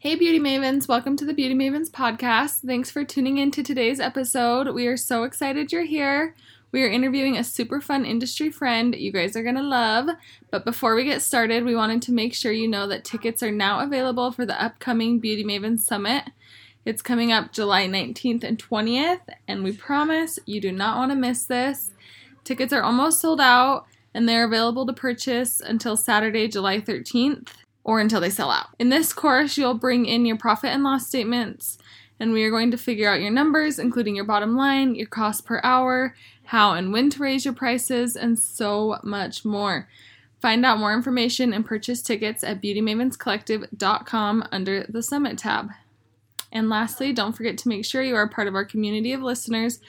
[0.00, 2.64] Hey, Beauty Mavens, welcome to the Beauty Mavens podcast.
[2.64, 4.72] Thanks for tuning in to today's episode.
[4.72, 6.36] We are so excited you're here.
[6.70, 10.10] We are interviewing a super fun industry friend you guys are going to love.
[10.52, 13.50] But before we get started, we wanted to make sure you know that tickets are
[13.50, 16.30] now available for the upcoming Beauty Mavens Summit.
[16.84, 21.16] It's coming up July 19th and 20th, and we promise you do not want to
[21.16, 21.90] miss this.
[22.44, 27.48] Tickets are almost sold out, and they're available to purchase until Saturday, July 13th
[27.84, 28.68] or until they sell out.
[28.78, 31.78] In this course, you'll bring in your profit and loss statements,
[32.20, 35.44] and we are going to figure out your numbers, including your bottom line, your cost
[35.44, 36.14] per hour,
[36.44, 39.88] how and when to raise your prices, and so much more.
[40.40, 45.70] Find out more information and purchase tickets at beautymavenscollective.com under the Summit tab.
[46.52, 49.80] And lastly, don't forget to make sure you are part of our community of listeners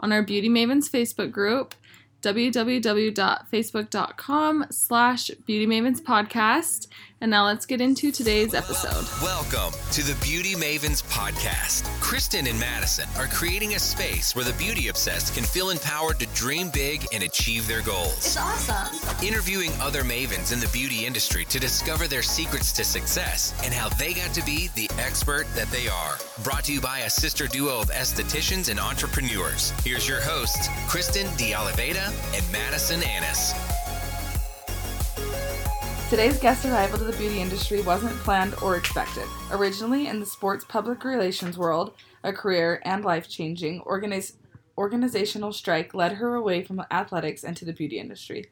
[0.00, 1.74] on our Beauty Mavens Facebook group
[2.22, 6.86] www.facebook.com slash Beauty Mavens Podcast.
[7.22, 9.06] And now let's get into today's episode.
[9.22, 11.84] Welcome to the Beauty Mavens Podcast.
[12.00, 16.26] Kristen and Madison are creating a space where the beauty obsessed can feel empowered to
[16.34, 18.16] dream big and achieve their goals.
[18.16, 19.24] It's awesome.
[19.24, 23.88] Interviewing other mavens in the beauty industry to discover their secrets to success and how
[23.90, 26.18] they got to be the expert that they are.
[26.42, 29.70] Brought to you by a sister duo of estheticians and entrepreneurs.
[29.84, 33.54] Here's your hosts, Kristen D'Oliveda and Madison Annis.
[36.12, 39.24] Today's guest arrival to the beauty industry wasn't planned or expected.
[39.50, 44.34] Originally in the sports public relations world, a career and life changing organiz-
[44.76, 48.50] organizational strike led her away from athletics into the beauty industry.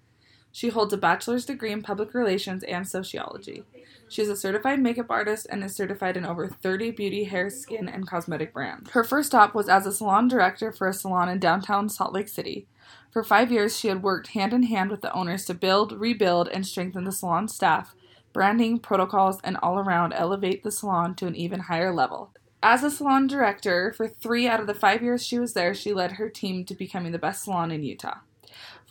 [0.50, 3.62] She holds a bachelor's degree in public relations and sociology.
[4.08, 7.90] She is a certified makeup artist and is certified in over 30 beauty, hair, skin,
[7.90, 8.88] and cosmetic brands.
[8.92, 12.28] Her first stop was as a salon director for a salon in downtown Salt Lake
[12.28, 12.66] City.
[13.10, 16.48] For five years, she had worked hand in hand with the owners to build, rebuild,
[16.48, 17.94] and strengthen the salon staff,
[18.32, 22.32] branding, protocols, and all around elevate the salon to an even higher level.
[22.62, 25.92] As a salon director, for three out of the five years she was there, she
[25.92, 28.18] led her team to becoming the best salon in Utah.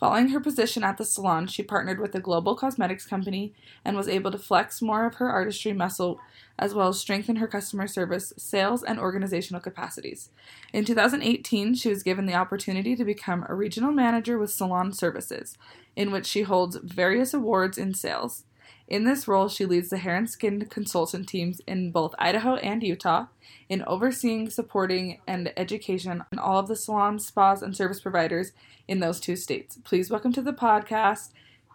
[0.00, 3.52] Following her position at the salon, she partnered with a global cosmetics company
[3.84, 6.18] and was able to flex more of her artistry muscle
[6.58, 10.30] as well as strengthen her customer service, sales, and organizational capacities.
[10.72, 15.58] In 2018, she was given the opportunity to become a regional manager with Salon Services,
[15.94, 18.44] in which she holds various awards in sales.
[18.90, 22.82] In this role, she leads the hair and skin consultant teams in both Idaho and
[22.82, 23.26] Utah
[23.68, 28.50] in overseeing, supporting, and education on all of the salons, spas, and service providers
[28.88, 29.78] in those two states.
[29.84, 31.30] Please welcome to the podcast,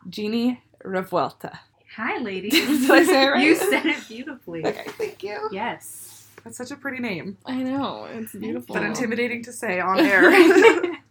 [0.10, 1.60] Jeannie Revuelta.
[1.96, 2.52] Hi, ladies.
[2.82, 3.46] Did I say it right?
[3.46, 4.66] You said it beautifully.
[4.66, 5.48] Okay, thank you.
[5.54, 6.28] Yes.
[6.44, 8.76] That's such a pretty name, I know, it's beautiful.
[8.76, 10.32] but intimidating to say on air.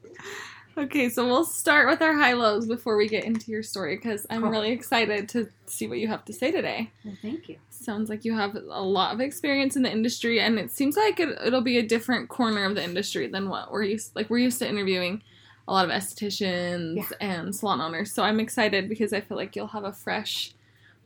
[0.76, 4.26] Okay, so we'll start with our high lows before we get into your story because
[4.28, 4.50] I'm Cool.
[4.50, 6.90] really excited to see what you have to say today.
[7.04, 7.58] Well, thank you.
[7.70, 11.20] Sounds like you have a lot of experience in the industry, and it seems like
[11.20, 14.16] it, it'll be a different corner of the industry than what we're used.
[14.16, 15.22] Like we're used to interviewing
[15.68, 17.04] a lot of estheticians Yeah.
[17.20, 20.54] and salon owners, so I'm excited because I feel like you'll have a fresh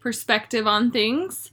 [0.00, 1.50] perspective on things.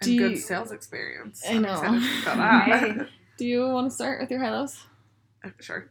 [0.00, 1.42] Do and good you- sales experience.
[1.48, 3.06] I know.
[3.36, 4.86] Do you want to start with your high lows?
[5.44, 5.90] Uh, sure.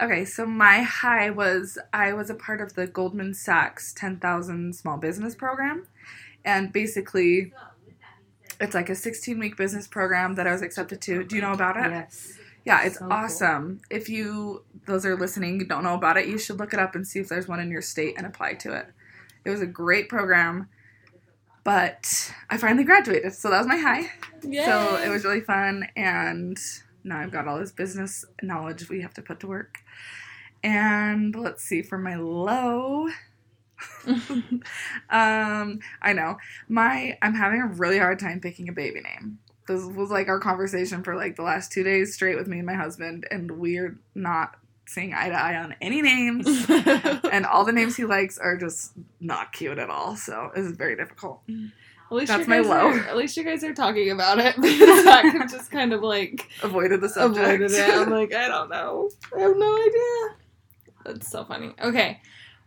[0.00, 4.98] Okay, so my high was I was a part of the Goldman Sachs 10,000 Small
[4.98, 5.86] Business Program.
[6.44, 7.52] And basically,
[8.60, 11.24] it's like a 16 week business program that I was accepted to.
[11.24, 11.90] Do you know about it?
[11.90, 12.38] Yes.
[12.64, 13.12] Yeah, it's So cool.
[13.12, 13.80] awesome.
[13.90, 17.06] If you, those are listening, don't know about it, you should look it up and
[17.06, 18.86] see if there's one in your state and apply to it.
[19.44, 20.68] It was a great program,
[21.62, 24.10] but I finally graduated, so that was my high.
[24.66, 26.58] So it was really fun, and
[27.06, 29.78] now I've got all this business knowledge we have to put to work.
[30.62, 33.08] And let's see, for my low,
[35.10, 36.36] um, I know
[36.68, 39.38] my I'm having a really hard time picking a baby name.
[39.68, 42.66] This was like our conversation for like the last two days straight with me and
[42.66, 44.56] my husband, and we're not
[44.86, 46.46] seeing eye to eye on any names.
[46.68, 50.16] and all the names he likes are just not cute at all.
[50.16, 51.42] So it's very difficult.
[52.08, 52.88] At least That's you my guys low.
[52.90, 56.48] Are, at least you guys are talking about it because I just kind of like
[56.62, 57.44] Avoided the subject.
[57.44, 57.90] avoided it.
[57.94, 59.10] I'm like, I don't know.
[59.36, 60.36] I have no idea.
[61.04, 61.74] That's so funny.
[61.82, 62.20] Okay.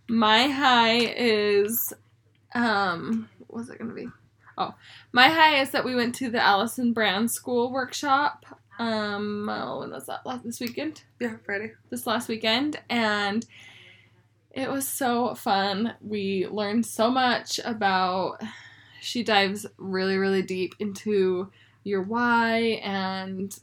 [0.09, 1.94] My high is
[2.53, 4.07] um what's it gonna be?
[4.57, 4.74] Oh.
[5.13, 8.45] My high is that we went to the Allison Brand School workshop.
[8.77, 10.25] Um oh, when was that?
[10.25, 11.03] Last this weekend?
[11.19, 11.71] yeah, Friday.
[11.89, 13.45] This last weekend and
[14.51, 15.94] it was so fun.
[16.01, 18.42] We learned so much about
[19.01, 21.51] she dives really, really deep into
[21.84, 23.57] your why and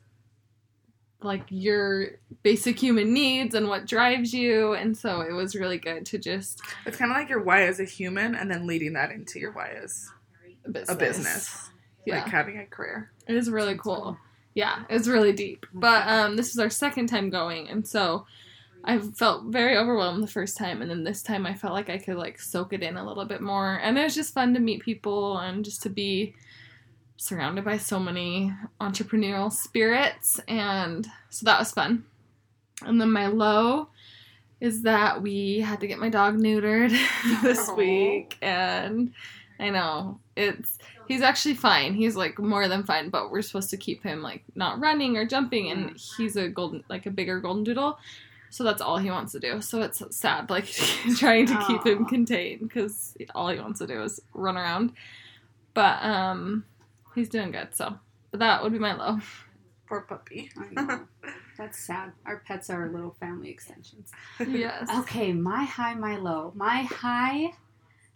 [1.23, 2.09] like your
[2.43, 6.61] basic human needs and what drives you and so it was really good to just
[6.85, 9.53] It's kind of like your why as a human, and then leading that into your
[9.53, 10.11] why as
[10.71, 10.88] business.
[10.88, 11.71] a business.
[12.05, 12.23] Yeah.
[12.23, 13.11] like having a career.
[13.27, 14.17] It is really cool.
[14.55, 15.67] Yeah, it's really deep.
[15.75, 18.27] But um, this is our second time going, and so
[18.87, 21.99] I felt very overwhelmed the first time, and then this time I felt like I
[21.99, 24.61] could like soak it in a little bit more, and it was just fun to
[24.61, 26.35] meet people and just to be
[27.17, 32.05] surrounded by so many entrepreneurial spirits, and so that was fun.
[32.85, 33.88] And then my low
[34.61, 36.91] is that we had to get my dog neutered
[37.43, 37.75] this Aw.
[37.75, 39.12] week, and
[39.59, 40.79] I know it's
[41.09, 41.94] he's actually fine.
[41.94, 45.27] He's like more than fine, but we're supposed to keep him like not running or
[45.27, 47.99] jumping, and he's a golden like a bigger golden doodle.
[48.50, 49.60] So that's all he wants to do.
[49.60, 50.66] So it's sad, like
[51.16, 54.93] trying to keep him contained because all he wants to do is run around.
[55.75, 56.64] But um,
[57.14, 57.75] he's doing good.
[57.75, 57.98] So,
[58.31, 59.19] but that would be my low.
[59.88, 60.50] Poor puppy.
[60.56, 61.06] I know.
[61.58, 62.12] That's sad.
[62.25, 64.10] Our pets are little family extensions.
[64.46, 64.88] yes.
[65.00, 66.52] Okay, my high, my low.
[66.54, 67.52] My high.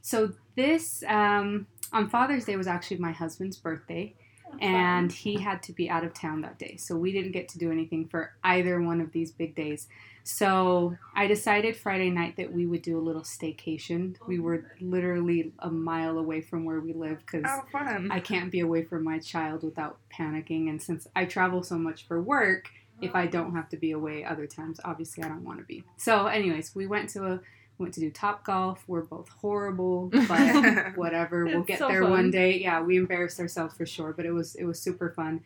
[0.03, 4.15] So this um, on Father's Day was actually my husband's birthday,
[4.61, 7.59] and he had to be out of town that day, so we didn't get to
[7.59, 9.89] do anything for either one of these big days.
[10.25, 14.17] So I decided Friday night that we would do a little staycation.
[14.27, 17.63] We were literally a mile away from where we live because Oh.
[18.11, 20.69] I can't be away from my child without panicking.
[20.69, 22.69] And since I travel so much for work,
[23.01, 25.85] if I don't have to be away other times, obviously I don't want to be.
[25.97, 27.41] So, anyways, we went to a
[27.79, 28.85] went to do top golf.
[28.87, 30.29] We're both horrible, but
[30.97, 31.47] whatever.
[31.47, 32.11] We'll get so there fun.
[32.11, 32.59] one day.
[32.61, 35.41] Yeah, we embarrassed ourselves for sure, but it was it was super fun.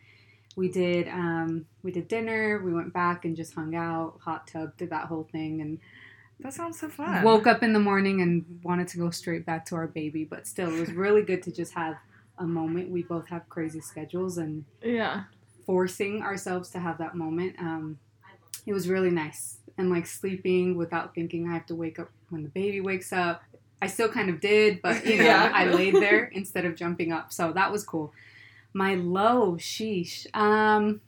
[0.55, 2.61] We did um, we did dinner.
[2.63, 5.79] We went back and just hung out, hot tub, did that whole thing, and
[6.39, 7.23] that sounds so fun.
[7.23, 10.23] woke up in the morning and wanted to go straight back to our baby.
[10.25, 11.95] But still, it was really good to just have
[12.37, 12.89] a moment.
[12.89, 15.23] We both have crazy schedules and Yeah.
[15.65, 17.55] forcing ourselves to have that moment.
[17.59, 17.99] Um,
[18.65, 19.57] it was really nice.
[19.77, 23.41] And like sleeping without thinking I have to wake up when the baby wakes up.
[23.81, 25.51] I still kind of did, but you know, Yeah.
[25.53, 27.31] I laid there instead of jumping up.
[27.33, 28.13] So that was cool.
[28.75, 30.27] My low, sheesh.
[30.35, 30.99] Um,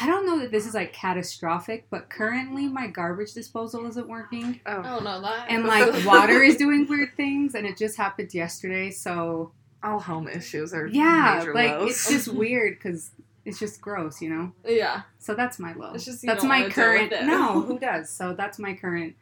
[0.00, 4.58] I don't know that this is like catastrophic, but currently my garbage disposal isn't working.
[4.64, 8.32] oh, Oh no, that And like water is doing weird things, and it just happened
[8.32, 8.90] yesterday.
[8.90, 9.52] So
[9.82, 11.90] all home issues are yeah, major like lows.
[11.90, 13.10] it's just weird because
[13.44, 14.52] it's just gross, you know.
[14.66, 15.02] Yeah.
[15.18, 15.92] So that's my low.
[15.92, 17.10] It's just you that's don't my wanna deal current.
[17.10, 17.26] with it.
[17.26, 18.08] No, who does?
[18.08, 19.14] So that's my current,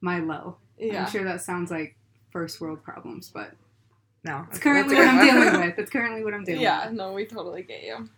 [0.00, 0.58] my low.
[0.78, 1.06] Yeah.
[1.06, 1.96] I'm sure that sounds like
[2.30, 3.50] first world problems, but
[4.24, 5.78] no, it's currently what I'm dealing with.
[5.78, 6.64] It's currently what I'm dealing with.
[6.64, 6.94] Yeah, with.
[6.96, 8.08] no, we totally get you.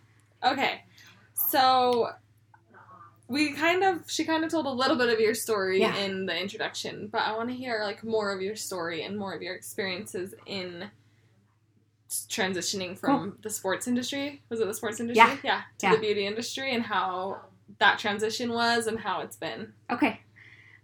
[0.43, 0.81] Okay.
[1.49, 2.09] So
[3.27, 5.95] we kind of she kind of told a little bit of your story Yeah.
[5.97, 9.33] in the introduction, but I want to hear like more of your story and more
[9.33, 10.89] of your experiences in
[12.09, 14.41] transitioning from the sports industry.
[14.49, 15.17] Was it the sports industry?
[15.25, 15.37] Yeah.
[15.43, 15.95] Yeah, to Yeah.
[15.95, 17.41] the beauty industry and how
[17.79, 19.73] that transition was and how it's been.
[19.91, 20.21] Okay.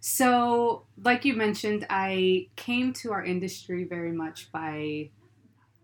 [0.06, 5.08] So, like you mentioned, I came to our industry very much by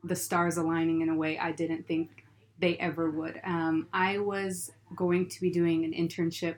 [0.04, 2.26] the stars aligning in a way I didn't think
[2.58, 3.40] they ever would.
[3.44, 6.56] Um, I was going to be doing an internship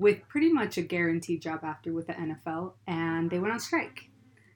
[0.00, 4.10] with pretty much a guaranteed job after with the NFL, and they went on strike.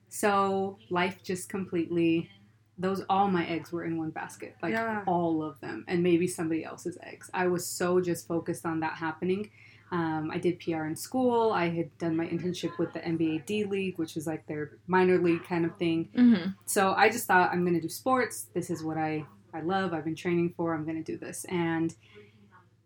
[0.08, 2.28] So, life just completely.
[2.76, 5.04] Those all my eggs were in one basket, like Yeah.
[5.06, 7.30] all of them, and maybe somebody else's eggs.
[7.32, 9.48] I was so just focused on that happening.
[9.90, 11.52] Um, I did PR in school.
[11.52, 15.18] I had done my internship with the NBA D League, which is like their minor
[15.18, 16.10] league kind of thing.
[16.14, 16.50] Mm-hmm.
[16.66, 18.48] So I just thought I'm going to do sports.
[18.54, 19.24] This is what I,
[19.54, 19.94] I love.
[19.94, 20.74] I've been training for.
[20.74, 21.46] I'm going to do this.
[21.48, 21.94] And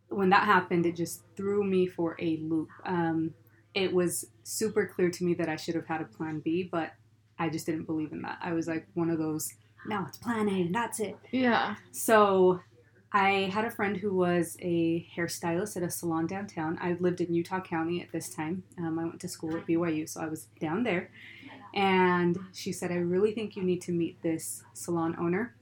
[0.08, 2.68] when that happened, it just threw me for a loop.
[2.84, 3.34] Um,
[3.74, 6.92] it was super clear to me that I should have had a plan B, but
[7.38, 8.38] I just didn't believe in that.
[8.42, 9.52] I was like one of those,
[9.86, 11.16] no, it's plan A, and that's it.
[11.30, 11.76] Yeah.
[11.90, 12.60] So
[13.14, 16.78] I had a friend who was a hairstylist at a salon downtown.
[16.80, 18.62] I lived in Utah County at this time.
[18.78, 21.10] Um, I went to school at BYU, so I was down there.
[21.74, 25.54] And she said, I really think you need to meet this salon owner.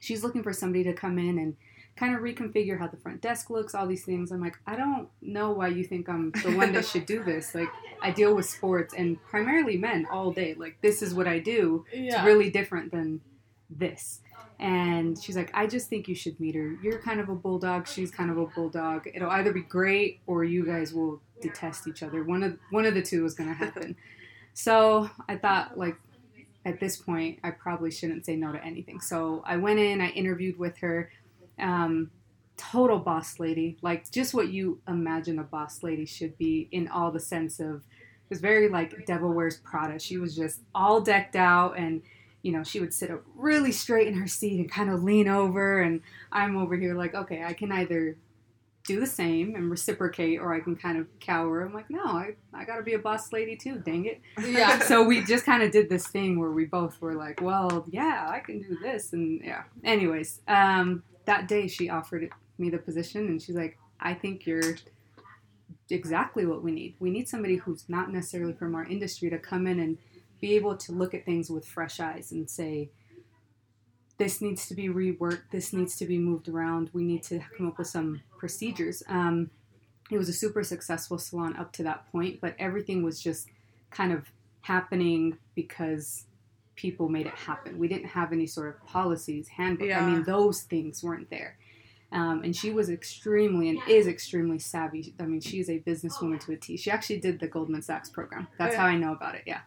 [0.00, 1.56] She's looking for somebody to come in and
[1.96, 4.30] kind of reconfigure how the front desk looks, all these things.
[4.30, 7.54] I'm like, I don't know why you think I'm the one that should do this.
[7.54, 7.70] Like,
[8.02, 10.54] I deal with sports and primarily men all day.
[10.54, 12.16] Like, this is what I do Yeah.
[12.16, 13.22] it's really different than
[13.70, 14.20] this.
[14.58, 16.76] And she's like, I just think you should meet her.
[16.82, 17.86] You're kind of a bulldog.
[17.86, 19.06] She's kind of a bulldog.
[19.14, 22.24] It'll either be great or you guys will detest each other.
[22.24, 23.96] One of one of the two is going to happen.
[24.54, 25.96] so I thought, like,
[26.64, 29.00] at this point, I probably shouldn't say no to anything.
[29.00, 30.00] So I went in.
[30.00, 31.10] I interviewed with her.
[31.58, 32.10] Um,
[32.56, 37.10] total boss lady, like just what you imagine a boss lady should be in all
[37.10, 37.76] the sense of.
[37.76, 40.00] It was very like Devil Wears Prada.
[40.00, 42.02] She was just all decked out and
[42.42, 45.28] you know, she would sit up really straight in her seat and kind of lean
[45.28, 45.80] over.
[45.80, 46.00] And
[46.30, 48.16] I'm over here like, okay, I can either
[48.86, 51.62] do the same and reciprocate, or I can kind of cower.
[51.62, 53.82] I'm like, no, I, I got to be a boss lady too.
[53.84, 54.20] Dang it.
[54.40, 54.78] Yeah.
[54.86, 58.28] so we just kind of did this thing where we both were like, well, yeah,
[58.30, 59.64] I can do this, and yeah.
[59.82, 64.76] Anyways, um, that day she offered me the position, and she's like, I think you're
[65.90, 66.94] exactly what we need.
[66.98, 69.98] We need somebody who's not necessarily from our industry to come in and
[70.40, 72.90] be able to look at things with fresh eyes and say,
[74.18, 77.68] this needs to be reworked, this needs to be moved around, we need to come
[77.68, 79.02] up with some procedures.
[79.08, 79.50] Um,
[80.10, 83.48] it was a super successful salon up to that point, but everything was just
[83.90, 84.30] kind of
[84.62, 86.24] happening because
[86.76, 87.78] people made it happen.
[87.78, 89.90] We didn't have any sort of policies, handbook.
[89.90, 91.58] I mean, those things weren't there.
[92.12, 95.12] Um, and she was extremely and is extremely savvy.
[95.18, 96.76] I mean, she's a businesswoman to a T.
[96.76, 98.46] She actually did the Goldman Sachs program.
[98.58, 98.80] That's Oh, yeah.
[98.82, 99.42] how I know about it.
[99.46, 99.60] Yeah,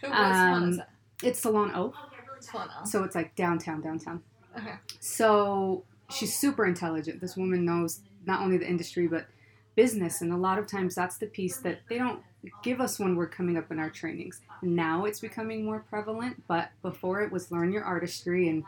[0.00, 0.90] So what salon is Um, that?
[1.22, 1.92] it's Salon O,
[2.40, 2.86] Salon L.
[2.86, 4.22] so it's like downtown, downtown.
[4.56, 4.74] Okay.
[5.00, 7.20] So she's super intelligent.
[7.20, 9.26] This woman knows not only the industry but
[9.74, 12.22] business, and a lot of times that's the piece that they don't
[12.62, 14.40] give us when we're coming up in our trainings.
[14.62, 18.64] Now it's becoming more prevalent, but before it was learn your artistry and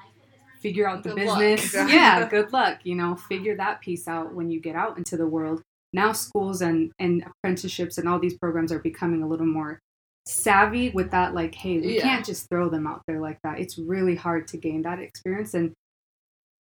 [0.61, 1.75] figure out the Good business.
[1.75, 1.87] Yeah.
[2.21, 2.81] yeah, good luck.
[2.85, 5.63] You know, figure that piece out when you get out into the world.
[5.93, 9.81] Now schools and and apprenticeships and all these programs are becoming a little more
[10.27, 12.03] savvy with that like hey we Yeah.
[12.03, 13.59] can't just throw them out there like that.
[13.59, 15.73] It's really hard to gain that experience and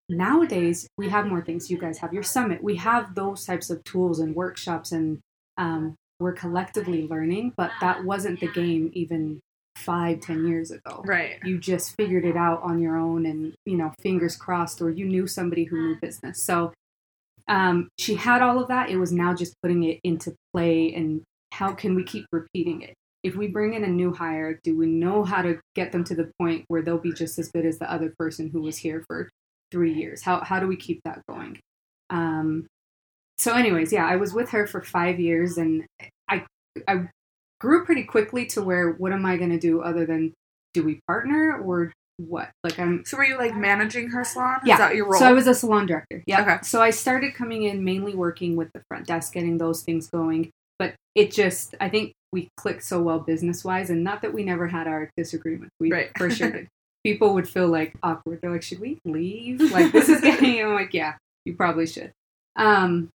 [0.10, 1.70] nowadays we have more things.
[1.70, 2.64] You guys have your summit.
[2.64, 5.20] We have those types of tools and workshops and
[5.58, 9.40] um, we're collectively learning but that wasn't the game even
[9.76, 11.04] five ten years ago.
[11.06, 11.38] Right.
[11.44, 15.06] you just figured it out on your own and you know fingers crossed or you
[15.06, 16.44] knew somebody who knew business.
[16.44, 16.74] So
[17.50, 18.90] um, she had all of that.
[18.90, 21.22] It was now just putting it into play and
[21.54, 24.88] how can we keep repeating it if we bring in a new hire do we
[24.88, 27.80] know how to get them to the point where they'll be just as good as
[27.80, 29.30] the other person who was here for
[29.72, 31.60] three years how, how do we keep that going
[32.10, 32.66] um,
[33.38, 35.86] so anyways yeah i was with her for five years and
[36.30, 36.44] i
[36.88, 37.08] i
[37.60, 40.34] grew pretty quickly to where what am i going to do other than
[40.74, 44.60] do we partner or what like i'm So were you like managing her salon?
[44.66, 44.74] Yeah.
[44.74, 45.20] Is that your role?
[45.20, 46.24] so I was a salon director.
[46.26, 46.42] Yeah.
[46.42, 46.58] Okay.
[46.64, 50.50] So I started coming in mainly working with the front desk, getting those things going.
[51.18, 54.68] It just, I think we clicked so well business wise, and not that we never
[54.68, 55.74] had our disagreements.
[55.80, 56.12] We Right.
[56.18, 56.68] for sure did.
[57.04, 58.40] People would feel like awkward.
[58.42, 59.60] They're like, "Should we leave?
[59.72, 62.12] Like this is getting." I'm like, "Yeah, you probably should."
[62.56, 63.10] Um,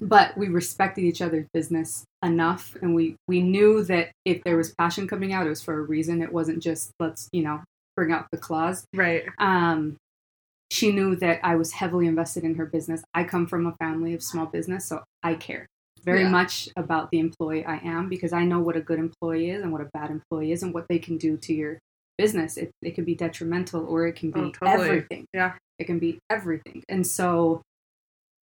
[0.00, 4.74] but we respected each other's business enough, and we we knew that if there was
[4.76, 6.22] passion coming out, it was for a reason.
[6.22, 7.62] It wasn't just let's you know
[7.96, 9.24] bring out the claws right.
[9.38, 9.96] um,
[10.70, 13.02] she knew that I was heavily invested in her business.
[13.14, 15.66] I come from a family of small business, so I care
[16.06, 16.30] very Yeah.
[16.30, 19.72] much about the employee I am because I know what a good employee is and
[19.72, 21.78] what a bad employee is and what they can do to your
[22.16, 22.56] business.
[22.56, 24.88] It, it can be detrimental or it can be Oh, totally.
[24.88, 25.26] everything.
[25.34, 25.54] Yeah.
[25.78, 26.82] It can be everything.
[26.88, 27.60] And so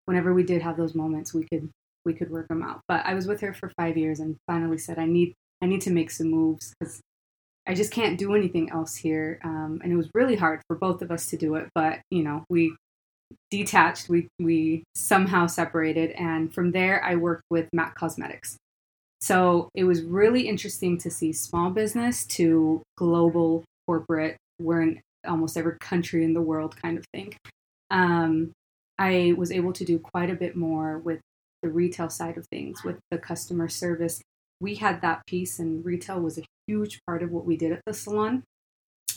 [0.06, 1.70] whenever we did have those moments, we could
[2.06, 2.82] we could work them out.
[2.90, 5.82] But I was with her for five years and finally said, I need I need
[5.82, 7.00] to make some moves because
[7.66, 9.40] I just can't do anything else here.
[9.46, 12.22] Um, and it was really hard for both of us to do it, but you
[12.22, 12.76] know, we
[13.52, 18.58] detached, we we somehow separated, and from there I worked with Mac Cosmetics.
[19.22, 24.38] So it was really interesting to see small business to global corporate.
[24.60, 27.34] We're in almost every country in the world, kind of thing.
[27.90, 28.52] Um,
[29.00, 31.22] I was able to do quite a bit more with
[31.62, 34.22] the retail side of things, with the customer service.
[34.60, 37.82] We had that piece, and retail was a huge part of what we did at
[37.86, 38.44] the salon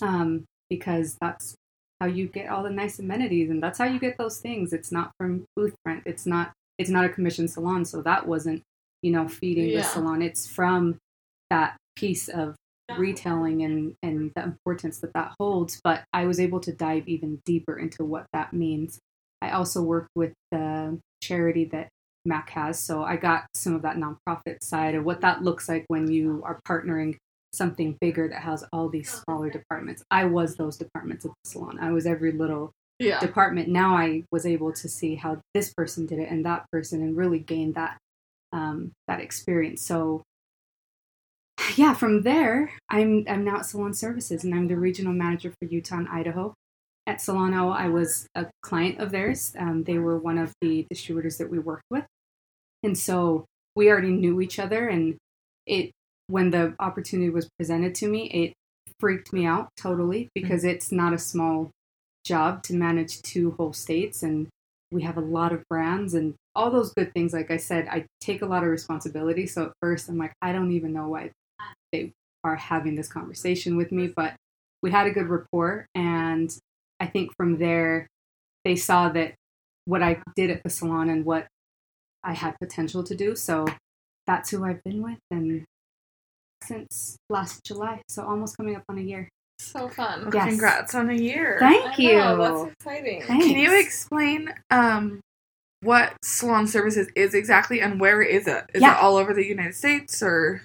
[0.00, 1.54] um, because that's
[2.00, 4.72] how you get all the nice amenities, and that's how you get those things.
[4.72, 6.02] It's not from booth rent.
[6.06, 6.52] It's not.
[6.78, 8.62] It's not a commission salon, so that wasn't,
[9.02, 9.78] you know, feeding Yeah.
[9.78, 10.20] the salon.
[10.20, 10.98] It's from
[11.48, 12.54] that piece of
[12.98, 15.80] retailing and and the importance that that holds.
[15.82, 18.98] But I was able to dive even deeper into what that means.
[19.40, 21.88] I also worked with the charity that
[22.24, 25.84] Mac has, so I got some of that nonprofit side of what that looks like
[25.88, 27.16] when you are partnering
[27.56, 30.02] something bigger that has all these smaller departments.
[30.10, 31.78] I was those departments at the salon.
[31.80, 33.20] I was every little Yeah.
[33.20, 33.68] department.
[33.68, 37.16] Now I was able to see how this person did it and that person, and
[37.16, 37.98] really gain that
[38.52, 39.82] um, that experience.
[39.82, 40.22] So
[41.76, 45.66] yeah, from there, I'm I'm now at Salon Services, and I'm the regional manager for
[45.68, 46.54] Utah and Idaho.
[47.06, 49.54] At Solano, I was a client of theirs.
[49.58, 52.04] Um, they were one of the distributors that we worked with,
[52.82, 53.44] and so
[53.74, 54.88] we already knew each other.
[54.88, 55.16] And
[55.66, 55.90] it
[56.28, 58.52] when the opportunity was presented to me, it
[58.98, 60.42] freaked me out totally mm-hmm.
[60.42, 61.70] because it's not a small
[62.24, 64.48] job to manage two whole states and
[64.90, 68.04] we have a lot of brands and all those good things like i said i
[68.20, 71.30] take a lot of responsibility so at first i'm like i don't even know why
[71.92, 72.10] they
[72.42, 74.34] are having this conversation with me but
[74.82, 76.58] we had a good rapport and
[76.98, 78.08] i think from there
[78.64, 79.34] they saw that
[79.84, 81.46] what i did at the salon and what
[82.26, 83.36] I had potential to do.
[83.36, 83.66] So
[84.26, 85.64] that's who I've been with and
[86.66, 88.02] since last July.
[88.08, 89.28] So almost coming up on a year.
[89.58, 90.28] So fun.
[90.32, 90.48] Yes.
[90.48, 91.56] Congrats on a year.
[91.60, 92.16] Thank I you.
[92.18, 93.22] know, that's exciting.
[93.22, 93.46] Thanks.
[93.46, 95.20] Can you explain um
[95.82, 98.64] what salon services is exactly and where is it?
[98.74, 98.96] Is Yeah.
[98.98, 100.62] it all over the United States or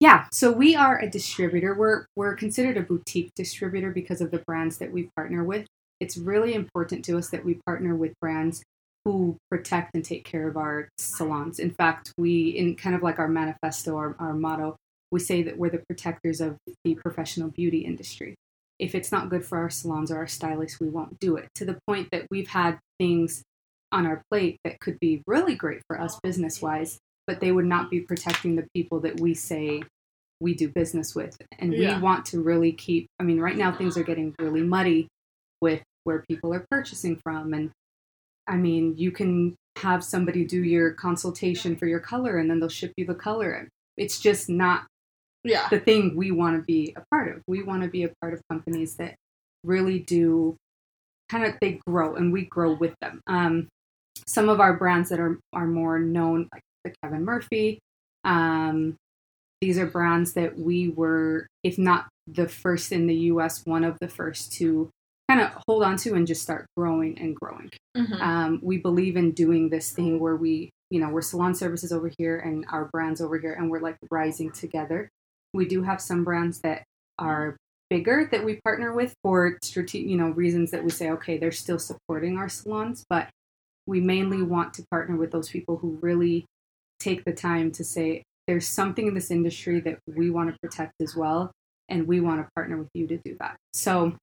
[0.00, 1.74] Yeah, so we are a distributor.
[1.74, 5.66] We're we're considered a boutique distributor because of the brands that we partner with.
[6.00, 8.62] It's really important to us that we partner with brands
[9.04, 11.58] who protect and take care of our salons.
[11.58, 14.76] In fact, we in kind of like our manifesto, our, our motto,
[15.14, 18.34] we say that we're the protectors of the professional beauty industry.
[18.80, 21.48] If it's not good for our salons or our stylists, we won't do it.
[21.54, 23.44] To the point that we've had things
[23.92, 27.64] on our plate that could be really great for us business wise, but they would
[27.64, 29.84] not be protecting the people that we say
[30.40, 31.36] we do business with.
[31.60, 31.94] And Yeah.
[31.96, 35.06] we want to really keep, I mean, right now things are getting really muddy
[35.60, 37.54] with where people are purchasing from.
[37.54, 37.70] And
[38.48, 42.68] I mean, you can have somebody do your consultation for your color and then they'll
[42.68, 43.68] ship you the color.
[43.96, 44.86] It's just not
[45.44, 45.68] Yeah.
[45.68, 47.42] the thing we want to be a part of.
[47.46, 49.14] We want to be a part of companies that
[49.62, 50.56] really do
[51.30, 53.20] kind of they grow and we grow with them.
[53.26, 53.68] Um,
[54.26, 57.78] some of our brands that are are more known, like the Kevin Murphy.
[58.24, 58.96] Um,
[59.60, 63.98] these are brands that we were, if not the first in the U.S., one of
[64.00, 64.90] the first to
[65.28, 67.70] kind of hold on to and just start growing and growing.
[67.96, 68.20] Mhm.
[68.20, 72.10] Um, we believe in doing this thing where we, you know, we're salon services over
[72.18, 75.08] here and our brands over here, and we're like rising together.
[75.54, 76.84] We do have some brands that
[77.18, 77.56] are
[77.88, 81.52] bigger that we partner with for strategic, you know, reasons that we say, okay, they're
[81.52, 83.28] still supporting our salons, but
[83.86, 86.44] we mainly want to partner with those people who really
[86.98, 90.92] take the time to say, there's something in this industry that we want to protect
[91.00, 91.50] as well,
[91.88, 93.56] and we want to partner with you to do that.
[93.72, 94.16] So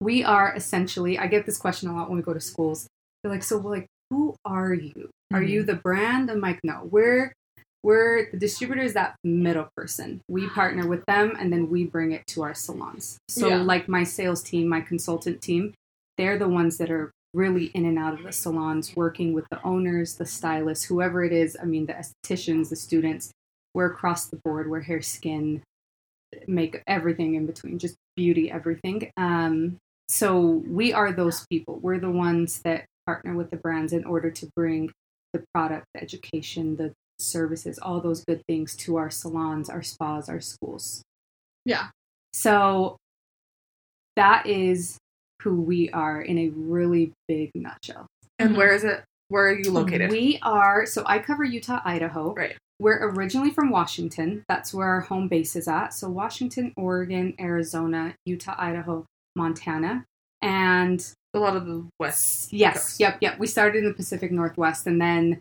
[0.00, 2.88] we are essentially, I get this question a lot when we go to schools.
[3.22, 5.10] They're like, so like, who are you?
[5.32, 5.66] Are you mm-hmm.
[5.66, 6.30] the brand?
[6.30, 7.32] I'm like, no, we're
[7.82, 10.20] we're the distributor is that middle person.
[10.28, 13.18] We partner with them and then we bring it to our salons.
[13.28, 13.62] So Yeah.
[13.62, 15.74] like my sales team, my consultant team,
[16.16, 19.62] they're the ones that are really in and out of the salons, working with the
[19.64, 21.56] owners, the stylists, whoever it is.
[21.60, 23.30] I mean, the estheticians, the students.
[23.74, 24.68] We're across the board.
[24.68, 25.62] We're hair, skin,
[26.46, 29.10] make everything in between, just beauty, everything.
[29.16, 31.78] Um, so we are those people.
[31.80, 34.92] We're the ones that partner with the brands in order to bring
[35.32, 40.28] the product, the education, the services, all those good things to our salons, our spas,
[40.28, 41.02] our schools.
[41.64, 41.88] Yeah.
[42.32, 42.96] So
[44.16, 44.98] that is
[45.42, 48.06] who we are in a really big nutshell.
[48.38, 48.56] and Mhm.
[48.56, 49.04] where is it?
[49.28, 50.10] Where are you located?
[50.10, 52.34] We are, so I cover Utah, Idaho.
[52.34, 52.56] Right.
[52.80, 54.42] We're originally from Washington.
[54.48, 55.94] That's where our home base is at.
[55.94, 59.06] So Washington, Oregon, Arizona, Utah, Idaho,
[59.36, 60.04] Montana.
[60.40, 61.00] And
[61.34, 62.52] a lot of the west.
[62.52, 63.00] yes, Coast.
[63.00, 63.38] yep, yep.
[63.38, 65.40] We started in the Pacific Northwest and then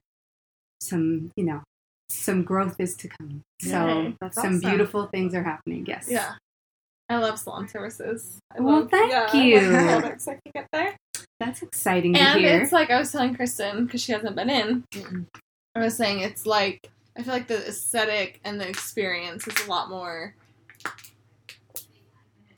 [0.79, 1.63] some, you know,
[2.11, 3.41] some growth is to come.
[3.61, 4.59] So Yay, some awesome.
[4.59, 5.85] beautiful things are happening.
[5.87, 6.07] Yes.
[6.09, 6.33] Yeah.
[7.09, 8.37] I love salon services.
[8.55, 9.59] I Well, love, thank yeah, you.
[9.69, 10.95] Products I can get there.
[11.39, 14.83] That's exciting to And it's like I was telling Kristen because she hasn't been in.
[14.93, 15.25] Mm-mm.
[15.75, 19.69] I was saying it's like I feel like the aesthetic and the experience is a
[19.69, 20.35] lot more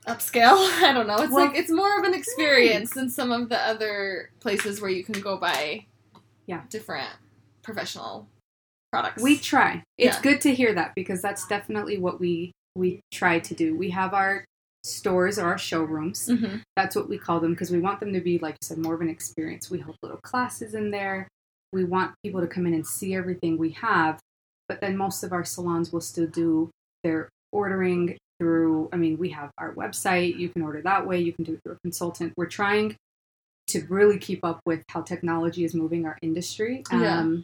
[0.06, 0.54] upscale.
[0.82, 1.16] I don't know.
[1.18, 4.90] It's Well, like it's more of an experience than some of the other places where
[4.90, 5.86] you can go buy
[6.46, 6.62] Yeah.
[6.70, 7.10] different
[7.62, 8.28] professional
[8.94, 9.22] products.
[9.22, 9.82] We try.
[9.98, 10.22] It's Yeah.
[10.22, 13.76] good to hear that because that's definitely what we we try to do.
[13.76, 14.44] We have our
[14.82, 16.26] stores or our showrooms.
[16.26, 18.78] hmm That's what we call them because we want them to be like you said
[18.78, 19.70] more of an experience.
[19.70, 21.28] We hold little classes in there.
[21.72, 24.18] We want people to come in and see everything we have.
[24.68, 26.70] But then most of our salons will still do
[27.04, 30.36] their ordering through I mean, we have our website.
[30.36, 31.20] You can order that way.
[31.20, 32.32] You can do it through a consultant.
[32.36, 32.96] We're trying
[33.68, 36.82] to really keep up with how technology is moving our industry.
[36.90, 37.36] Yeah.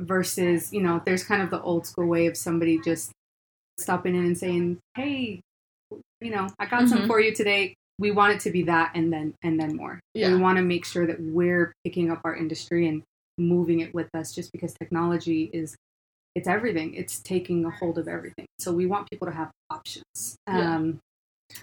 [0.00, 3.10] Versus, you know, there's kind of the old school way of somebody just
[3.78, 5.40] stopping in and saying, "Hey,
[6.20, 7.06] you know, I got some Mhm.
[7.06, 10.00] for you today." We want it to be that, and then and then more.
[10.14, 10.34] Yeah.
[10.34, 13.02] We want to make sure that we're picking up our industry and
[13.36, 15.76] moving it with us, just because technology is
[16.34, 16.94] it's everything.
[16.94, 18.46] It's taking a hold of everything.
[18.58, 20.36] So we want people to have options.
[20.46, 20.76] Yeah.
[20.76, 21.00] Um,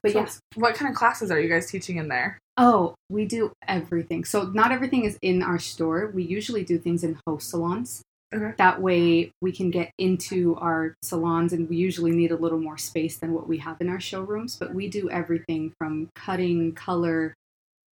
[0.03, 2.37] but So yes, What kind of classes are you guys teaching in there?
[2.57, 4.25] Oh, we do everything.
[4.25, 6.07] So not everything is in our store.
[6.13, 8.03] We usually do things in host salons.
[8.33, 8.53] Okay.
[8.57, 12.77] That way we can get into our salons and we usually need a little more
[12.77, 17.33] space than what we have in our showrooms, but we do everything from cutting, color.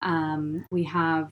[0.02, 1.30] Um, we have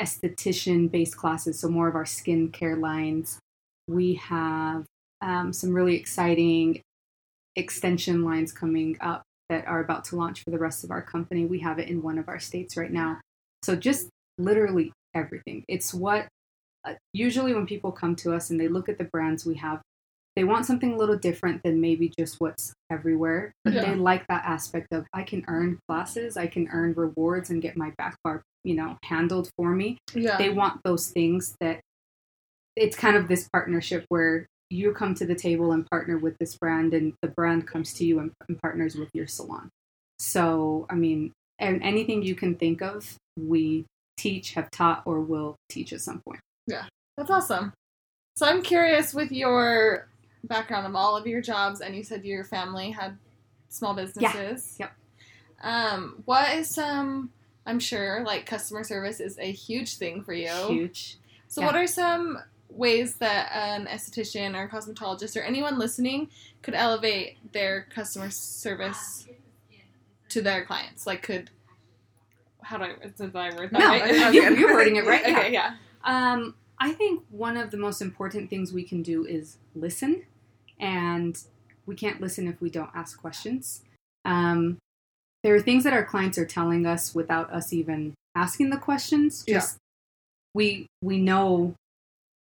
[0.00, 3.40] esthetician based classes, so more of our skincare lines.
[3.88, 4.84] We have
[5.20, 6.80] um, some really exciting
[7.56, 11.44] extension lines coming up that are about to launch for the rest of our company.
[11.44, 13.20] We have it in one of our states right now.
[13.64, 14.08] So just
[14.38, 15.64] literally everything.
[15.68, 16.28] It's what
[16.84, 19.80] Uh, usually when people come to us and they look at the brands we have,
[20.34, 23.52] they want something a little different than maybe just what's everywhere.
[23.64, 23.84] But Yeah.
[23.84, 27.76] they like that aspect of I can earn classes, I can earn rewards and get
[27.76, 29.98] my back bar, you know, handled for me.
[30.14, 30.38] Yeah.
[30.38, 31.80] They want those things that
[32.76, 36.56] it's kind of this partnership where you come to the table and partner with this
[36.56, 39.68] brand and the brand comes to you and, and partners with your salon.
[40.18, 43.84] So, I mean, and anything you can think of, we
[44.16, 46.40] teach, have taught, or will teach at some point.
[46.66, 46.84] Yeah,
[47.16, 47.72] that's awesome.
[48.36, 50.08] So I'm curious with your
[50.44, 53.16] background of all of your jobs, and you said your family had
[53.68, 54.76] small businesses.
[54.78, 54.86] Yeah.
[54.86, 54.92] Yep.
[55.64, 57.30] Um, what is some?
[57.66, 60.50] I'm sure like customer service is a huge thing for you.
[60.68, 61.18] Huge.
[61.48, 61.66] So Yeah.
[61.68, 62.38] what are some
[62.70, 66.28] ways that an esthetician or cosmetologist or anyone listening
[66.62, 69.28] could elevate their customer service
[70.30, 71.06] to their clients?
[71.06, 71.50] Like could
[72.62, 74.34] how do I did I word that No, right?
[74.34, 75.76] you- you're wording it right, Okay, yeah.
[76.04, 80.22] Um, I think one of the most important things we can do is listen,
[80.80, 81.38] and
[81.86, 83.82] we can't listen if we don't ask questions.
[84.24, 84.78] Um,
[85.42, 89.44] there are things that our clients are telling us without us even asking the questions.
[89.46, 89.56] Yeah.
[89.56, 89.78] Just
[90.54, 91.74] we we know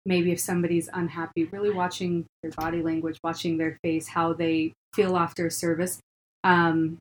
[0.06, 5.18] maybe if somebody's unhappy, really watching their body language, watching their face, how they feel
[5.18, 6.00] after a service.
[6.44, 6.98] Um,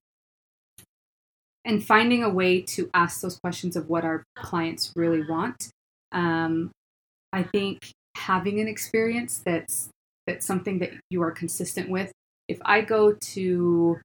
[1.65, 5.71] and finding a way to ask those questions of what our clients really want
[6.13, 6.71] um,
[7.33, 9.89] I think having an experience that's
[10.27, 12.13] that's something that you are consistent with.
[12.49, 14.01] If I go to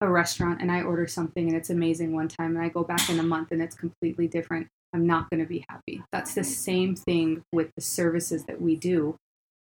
[0.00, 3.08] a restaurant and I order something and it's amazing one time and I go back
[3.10, 6.02] in a month and it's completely different, I'm not going to be happy.
[6.12, 9.16] That's the same thing with the services that we do.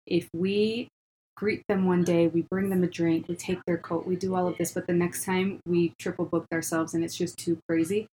[0.06, 0.90] If we
[1.36, 4.36] greet them one day, we bring them a drink, we take their coat, we do
[4.36, 7.60] all of this, but the next time we triple booked ourselves and it's just too
[7.68, 8.08] crazy,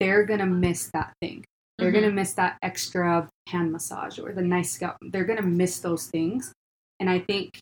[0.00, 1.44] they're going to miss that thing.
[1.78, 2.16] They're going to mm-hmm.
[2.16, 4.96] miss that extra hand massage or the nice scalp.
[5.02, 6.52] They're going to miss those things.
[7.00, 7.58] And I think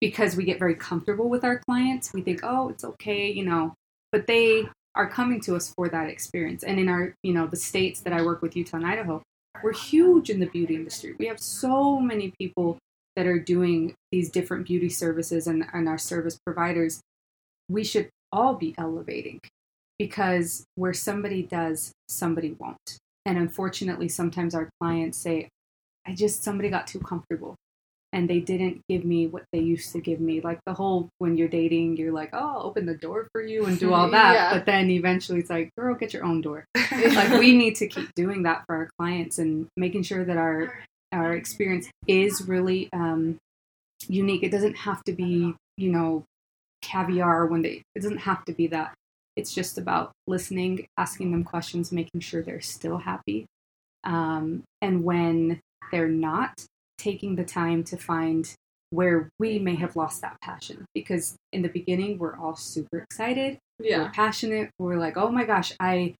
[0.00, 3.74] because we get very comfortable with our clients, we think, oh, it's okay, you know,
[4.12, 6.62] but they are coming to us for that experience.
[6.62, 9.22] And in our, you know, the states that I work with, Utah and Idaho,
[9.62, 11.14] we're huge in the beauty industry.
[11.18, 12.78] We have so many people
[13.16, 17.00] that are doing these different beauty services and, and our service providers.
[17.68, 19.40] We should all be elevating
[20.00, 22.96] because where somebody does, somebody won't.
[23.26, 25.50] And unfortunately, sometimes our clients say,
[26.06, 27.54] I just, somebody got too comfortable
[28.10, 30.40] and they didn't give me what they used to give me.
[30.40, 33.66] Like the whole, when you're dating, you're like, oh, I'll open the door for you
[33.66, 34.32] and do all that.
[34.32, 34.54] Yeah.
[34.54, 36.64] But then eventually it's like, girl, get your own door.
[36.74, 40.72] like we need to keep doing that for our clients and making sure that our,
[41.12, 43.36] our experience is really um,
[44.08, 44.44] unique.
[44.44, 46.24] It doesn't have to be, you know,
[46.80, 48.94] caviar when they, it doesn't have to be that.
[49.40, 53.46] It's just about listening, asking them questions, making sure they're still happy.
[54.04, 56.64] Um, and when they're not,
[56.98, 58.54] taking the time to find
[58.90, 60.84] where we may have lost that passion.
[60.94, 63.58] Because in the beginning, we're all super excited,
[64.02, 66.14] we're passionate, we're like, oh my gosh, I.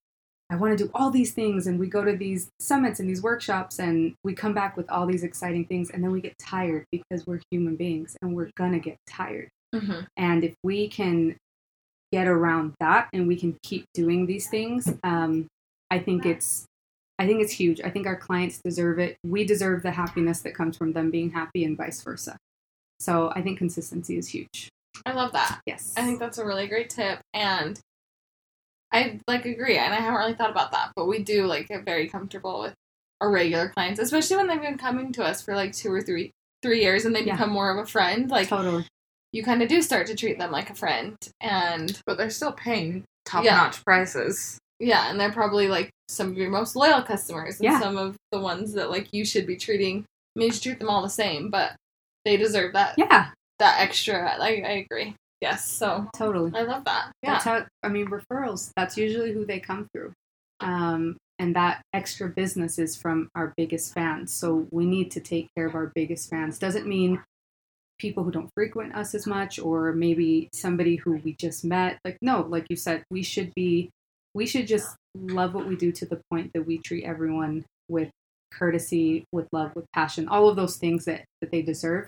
[0.53, 3.23] I want to do all these things, and we go to these summits and these
[3.23, 6.83] workshops, and we come back with all these exciting things, and then we get tired
[6.91, 9.47] because we're human beings and we're gonna get tired.
[9.73, 10.01] Mm-hmm.
[10.17, 11.37] And if we can
[12.11, 15.47] get around that and we can keep doing these things, um,
[15.89, 16.65] I think it's
[17.19, 17.79] I think it's huge.
[17.81, 19.15] I think our clients deserve it.
[19.23, 22.35] We deserve the happiness that comes from them being happy and vice versa.
[22.99, 24.69] So I think consistency is huge.
[25.05, 25.61] I love that.
[25.67, 25.93] Yes.
[25.97, 27.79] I think that's a really great tip, and
[28.91, 29.77] I like agree.
[29.77, 32.73] And I haven't really thought about that, but we do like get very comfortable with
[33.21, 36.31] our regular clients, especially when they've been coming to us for like two or three
[36.63, 37.33] three years, and they Yeah.
[37.35, 38.29] become more of a friend.
[38.29, 38.85] Like totally.
[39.31, 42.51] You kind of do start to treat them like a friend, and But they're still
[42.51, 43.55] paying top Yeah.
[43.57, 44.57] notch prices.
[44.79, 47.79] yeah, and they're probably like some of your most loyal customers, and Yeah.
[47.79, 50.05] some of the ones that like you should be treating.
[50.35, 51.75] I mean, you should treat them all the same, but
[52.25, 54.35] they deserve that Yeah, that extra.
[54.39, 55.15] Like I agree.
[55.41, 56.51] Yes, so totally.
[56.55, 57.11] I love that.
[57.23, 57.31] Yeah.
[57.33, 58.71] That's how I mean referrals.
[58.75, 60.13] That's usually who they come through.
[60.59, 64.31] Um, and that extra business is from our biggest fans.
[64.31, 66.59] So we need to take care of our biggest fans.
[66.59, 67.23] Doesn't mean
[68.01, 71.99] people who don't frequent us as much or maybe somebody who we just met.
[72.03, 73.89] Like no, like you said, we should be
[74.33, 78.09] we should just love what we do to the point that we treat everyone with
[78.51, 82.07] courtesy, with love, with passion, all of those things that, that they deserve.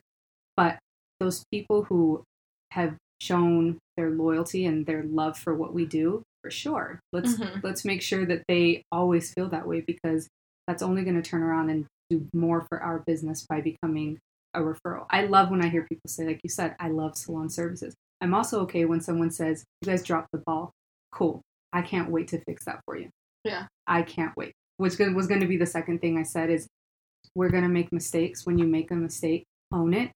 [0.56, 0.80] But
[1.20, 2.24] those people who
[2.72, 7.00] have shown their loyalty and their love for what we do, for sure.
[7.12, 7.64] Let's Mhm.
[7.64, 10.28] let's make sure that they always feel that way because
[10.68, 14.20] that's only going to turn around and do more for our business by becoming
[14.54, 15.06] a referral.
[15.10, 17.96] I love when I hear people say, like you said, I love salon services.
[18.22, 20.72] I'm also okay when someone says, You guys dropped the ball.
[21.12, 21.42] Cool.
[21.74, 23.10] I can't wait to fix that for you.
[23.44, 23.66] Yeah.
[23.88, 24.54] I can't wait.
[24.78, 26.68] Which was going to be the second thing I said is
[27.36, 28.46] We're going to make mistakes.
[28.46, 30.12] When you make a mistake, own it.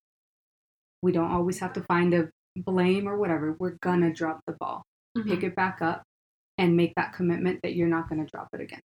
[1.02, 3.56] We don't always have to find a blame or whatever.
[3.60, 4.84] We're going to drop the ball,
[5.18, 5.30] Mm-hmm.
[5.30, 6.04] pick it back up,
[6.60, 8.82] and make that commitment that you're not going to drop it again.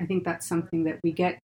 [0.00, 1.38] I think that's something that we get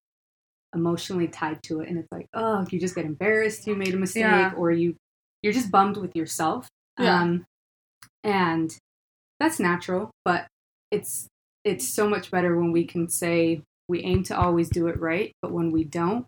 [0.75, 1.89] emotionally tied to it.
[1.89, 4.53] And it's like, oh, you just get embarrassed you made a mistake, Yeah.
[4.57, 4.97] or you,
[5.43, 6.69] you're just bummed with yourself.
[6.99, 7.21] Yeah.
[7.23, 7.45] Um,
[8.25, 8.77] and
[9.41, 10.47] that's natural, but
[10.91, 11.29] it's
[11.65, 15.33] it's so much better when we can say we aim to always do it right,
[15.43, 16.25] but when we don't,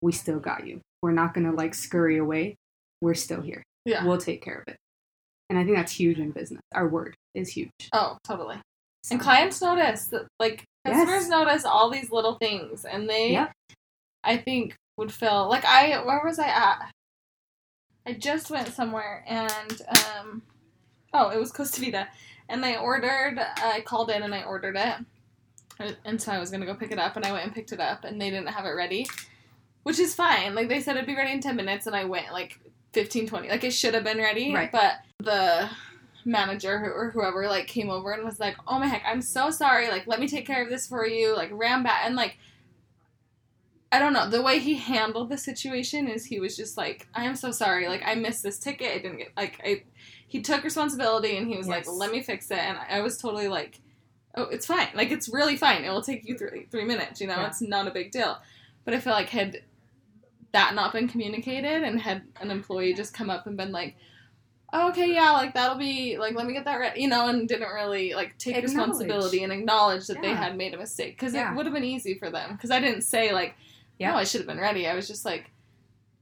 [0.00, 0.80] we still got you.
[1.02, 2.56] We're not gonna like scurry away.
[3.00, 3.62] We're still here.
[3.84, 4.04] Yeah.
[4.04, 4.76] We'll take care of it.
[5.50, 6.60] And I think that's huge in business.
[6.74, 7.70] Our word is huge.
[7.92, 8.56] oh, totally.
[9.10, 10.96] And clients notice that, like, Yes.
[10.96, 13.52] customers notice all these little things, and they, Yep.
[14.24, 16.02] I think, would feel like I.
[16.04, 16.90] Where was I at?
[18.06, 19.82] I just went somewhere, and
[20.18, 20.42] um,
[21.12, 22.08] oh, it was Costa Vida,
[22.48, 23.38] and I ordered.
[23.38, 24.94] I called in and I ordered it,
[25.78, 27.72] and- and so I was gonna go pick it up, and I went and picked
[27.72, 29.06] it up, and they didn't have it ready,
[29.82, 30.54] which is fine.
[30.54, 32.58] Like they said, it'd be ready in ten minutes, and I went like
[32.92, 33.48] 15, 20.
[33.48, 34.72] Like it should have been ready, Right.
[34.72, 35.68] but the
[36.26, 39.88] manager or whoever like came over and was like, "Oh my heck, I'm so sorry.
[39.88, 42.38] Like, let me take care of this for you." Like, ran back and like,
[43.92, 44.28] I don't know.
[44.28, 47.88] The way he handled the situation is he was just like, "I am so sorry.
[47.88, 48.92] Like, I missed this ticket.
[48.92, 49.84] I didn't get like I."
[50.28, 51.86] He took responsibility and he was Yes.
[51.86, 53.80] like, "Let me fix it." And I was totally like,
[54.34, 54.88] "Oh, it's fine.
[54.94, 55.84] Like, it's really fine.
[55.84, 57.20] It will take you three three minutes.
[57.20, 57.46] You know, Yeah.
[57.46, 58.38] it's not a big deal."
[58.84, 59.62] But I feel like had
[60.52, 63.94] that not been communicated and had an employee just come up and been like
[64.72, 67.48] oh, okay yeah like that'll be like let me get that ready you know and
[67.48, 71.52] didn't really like take responsibility and acknowledge that they had made a mistake because Yeah.
[71.52, 73.54] it would have been easy for them because i didn't say like
[73.98, 74.10] Yeah.
[74.10, 75.50] no i should have been ready i was just like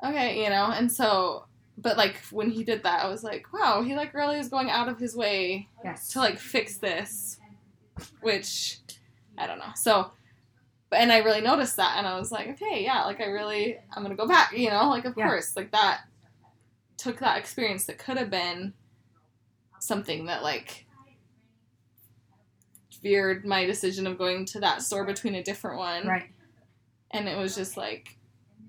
[0.04, 1.46] okay you know and so
[1.78, 4.70] but like when he did that i was like wow he like really is going
[4.70, 6.08] out of his way Yes.
[6.08, 7.38] to like fix this
[8.20, 8.78] which
[9.38, 10.10] i don't know so
[10.92, 14.02] and i really noticed that and i was like okay yeah like i really i'm
[14.02, 15.26] gonna go back you know like of Yeah.
[15.28, 16.00] course like that
[16.96, 18.72] took that experience that could have been
[19.80, 20.86] something that like
[23.02, 26.30] veered my decision of going to that store between a different one right.
[27.10, 28.16] and it was just like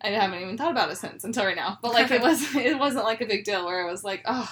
[0.01, 1.79] I haven't even thought about it since until right now.
[1.81, 4.49] But like it was it wasn't like a big deal where it was like, oh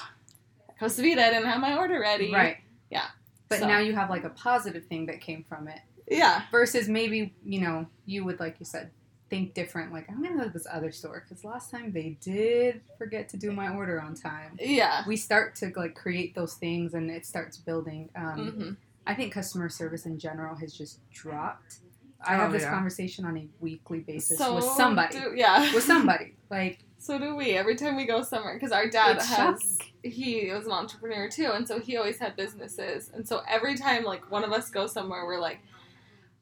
[0.80, 2.32] Costa Vida, I didn't have my order ready.
[2.34, 2.58] Right.
[2.90, 3.08] Yeah.
[3.50, 5.80] But So- now you have like a positive thing that came from it.
[6.10, 6.44] Yeah.
[6.52, 8.92] versus maybe you know you would like you said
[9.34, 12.82] think different like i'm gonna go to this other store because last time they did
[12.98, 15.04] forget to do my order on time Yeah.
[15.08, 18.72] we start to like create those things and it starts building um, hmm
[19.08, 21.78] i think customer service in general has just dropped
[22.24, 22.70] i Oh, have this yeah.
[22.74, 25.74] conversation on a weekly basis So with somebody do- yeah.
[25.74, 29.28] with somebody like So do we every time we go somewhere because our dad has
[29.60, 30.12] shocking.
[30.20, 34.02] he was an entrepreneur too, and so he always had businesses, and so every time
[34.06, 35.60] like one of us goes somewhere, we're like.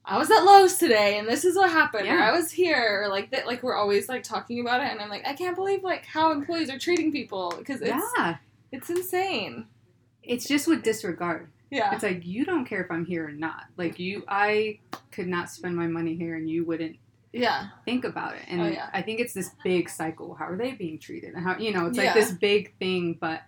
[0.04, 2.08] I was at Lowe's today, and this is what happened.
[2.08, 3.46] Or I was here, or like that.
[3.46, 6.32] Like we're always like talking about it, and I'm like, I can't believe like how
[6.32, 8.38] employees are treating people because it's yeah
[8.72, 9.66] it's insane.
[10.24, 13.66] it's just with disregard Yeah, it's like you don't care if i'm here or not
[13.76, 14.80] like you i
[15.12, 16.96] could not spend my money here and you wouldn't
[17.34, 18.42] yeah, think about it.
[18.50, 18.90] And Oh, yeah.
[18.94, 20.36] I think it's this big cycle.
[20.36, 21.34] How are they being treated?
[21.34, 22.08] And how you know, it's Yeah.
[22.08, 23.42] like this big thing, but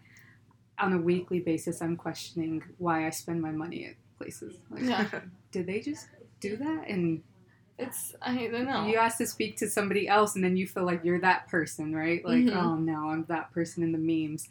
[0.80, 4.56] on a weekly basis I'm questioning why I spend my money at places.
[4.70, 5.06] Like yeah.
[5.52, 6.08] did they just
[6.50, 6.88] do that?
[6.88, 7.22] And
[7.80, 8.86] It's I don't know.
[8.86, 11.96] you ask to speak to somebody else and then you feel like you're that person,
[11.96, 12.24] right?
[12.24, 12.56] Like, Mhm.
[12.56, 14.48] oh no, I'm that person in the memes.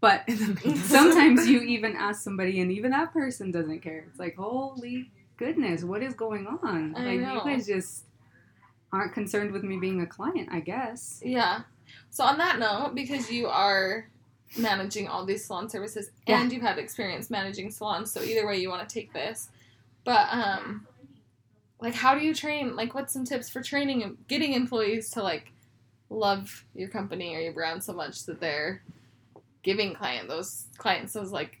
[0.00, 0.28] But
[0.84, 4.04] sometimes you even ask somebody and even that person doesn't care.
[4.10, 6.94] It's like, holy goodness, what is going on?
[6.96, 7.34] I like know.
[7.34, 8.04] you guys just
[8.92, 11.20] aren't concerned with me being a client, I guess.
[11.24, 11.62] Yeah.
[12.10, 14.06] So on that note, because you are
[14.58, 16.40] managing all these salon services Yeah.
[16.42, 19.48] and you've had experience managing salons, so either way you want to take this.
[20.04, 20.86] But um
[21.84, 25.22] like how do you train like what's some tips for training and getting employees to
[25.22, 25.52] like
[26.08, 28.82] love your company or your brand so much that they're
[29.62, 31.60] giving client those clients those like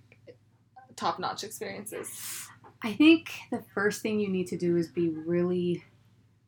[0.96, 2.48] top notch experiences.
[2.82, 5.84] I think the first thing you need to do is be really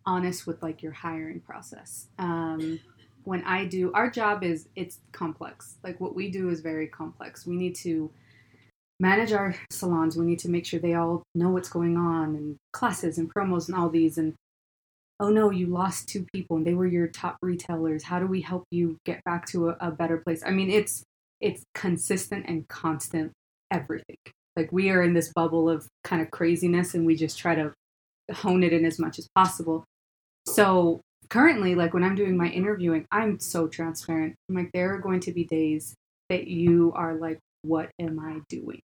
[0.04, 2.06] honest with like your hiring process.
[2.18, 2.80] Um,
[3.24, 5.76] when I do our job is it's complex.
[5.82, 7.46] Like what we do is very complex.
[7.46, 8.10] We need to
[8.98, 10.16] manage our salons.
[10.16, 13.68] We need to make sure they all know what's going on and classes and promos
[13.68, 14.34] and all these and
[15.18, 18.04] oh no, you lost two people and they were your top retailers.
[18.04, 20.42] How do we help you get back to a, a better place?
[20.44, 21.02] I mean, it's
[21.40, 23.32] it's consistent and constant
[23.70, 24.16] everything.
[24.56, 27.72] Like we are in this bubble of kind of craziness and we just try to
[28.32, 29.84] hone it in as much as possible.
[30.46, 34.34] So currently, like when I'm doing my interviewing, I'm so transparent.
[34.48, 35.94] I'm like, there are going to be days
[36.30, 38.82] that you are like, what am I doing?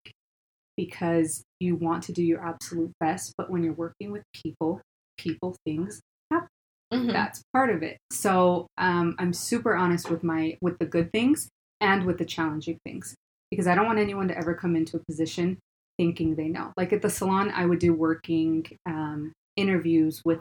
[0.76, 4.80] Because you want to do your absolute best, but when you're working with people,
[5.18, 6.48] people things happen.
[6.92, 7.12] Mhm.
[7.12, 7.98] That's part of it.
[8.10, 11.48] So um, I'm super honest with my with the good things
[11.80, 13.14] and with the challenging things
[13.50, 15.58] because I don't want anyone to ever come into a position
[15.98, 16.72] thinking they know.
[16.76, 20.40] Like at the salon, I would do working um, interviews with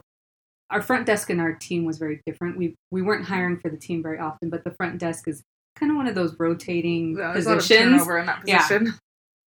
[0.70, 2.58] our front desk and our team was very different.
[2.58, 5.44] We we weren't hiring for the team very often, but the front desk is
[5.82, 7.92] kind of one of those rotating Yeah, there's a lot of positions.
[7.92, 8.60] turnover in that Yeah.
[8.60, 8.94] position.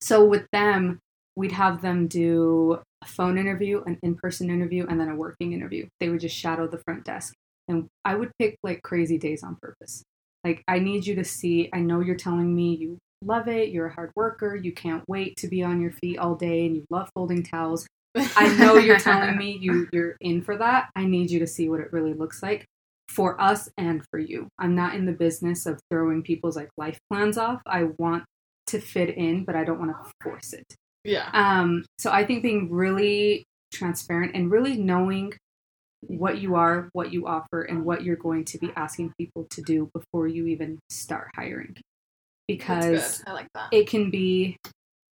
[0.01, 0.99] So with them,
[1.37, 5.87] we'd have them do a phone interview, an in-person interview, and then a working interview.
[6.01, 7.33] They would just shadow the front desk.
[7.69, 10.03] And I would pick like crazy days on purpose.
[10.43, 13.87] Like I need you to see, I know you're telling me you love it, you're
[13.87, 16.85] a hard worker, you can't wait to be on your feet all day and you
[16.91, 17.87] love folding towels.
[18.37, 20.91] I know you're telling me you you're in for that.
[20.95, 22.67] I need you to see what it really looks like
[23.09, 24.49] for us and for you.
[24.59, 27.61] I'm not in the business of throwing people's like life plans off.
[27.67, 28.25] I want
[28.69, 30.75] to fit in, but I don't want to force it.
[31.05, 31.29] Yeah.
[31.33, 35.33] Um, so I think being really transparent and really knowing
[36.01, 39.63] what you are, what you offer, and what you're going to be asking people to
[39.63, 41.77] do before you even start hiring.
[42.47, 43.69] Because I like that.
[43.73, 44.59] it can be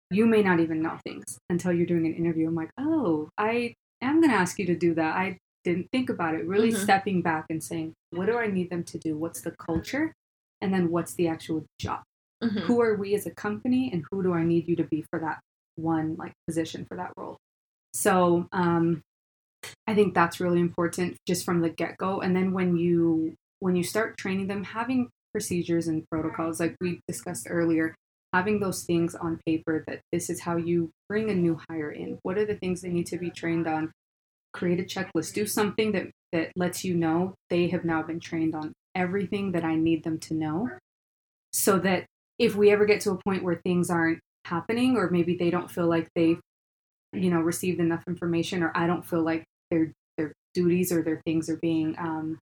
[0.09, 2.47] you may not even know things until you're doing an interview.
[2.47, 5.15] I'm like, oh, I am going to ask you to do that.
[5.15, 6.45] I didn't think about it.
[6.47, 6.77] Really Mhm.
[6.77, 9.17] stepping back and saying, what do I need them to do?
[9.17, 10.13] What's the culture?
[10.61, 12.03] And then what's the actual job?
[12.43, 12.61] Mhm.
[12.61, 15.19] Who are we as a company and who do I need you to be for
[15.19, 15.39] that
[15.75, 17.37] one like position for that role?
[17.93, 19.01] So um,
[19.87, 22.21] I think that's really important just from the get go.
[22.21, 26.99] And then when you when you start training them, having procedures and protocols like we
[27.07, 27.95] discussed earlier,
[28.33, 32.17] having those things on paper that this is how you bring a new hire in.
[32.23, 33.91] What are the things they need to be trained on?
[34.53, 35.33] Create a checklist.
[35.33, 39.63] Do something that that lets you know they have now been trained on everything that
[39.63, 40.69] I need them to know,
[41.53, 42.05] so that
[42.39, 45.69] if we ever get to a point where things aren't happening, or maybe they don't
[45.69, 46.39] feel like they've
[47.13, 51.21] you know received enough information, or I don't feel like their their duties or their
[51.25, 52.39] things are being um,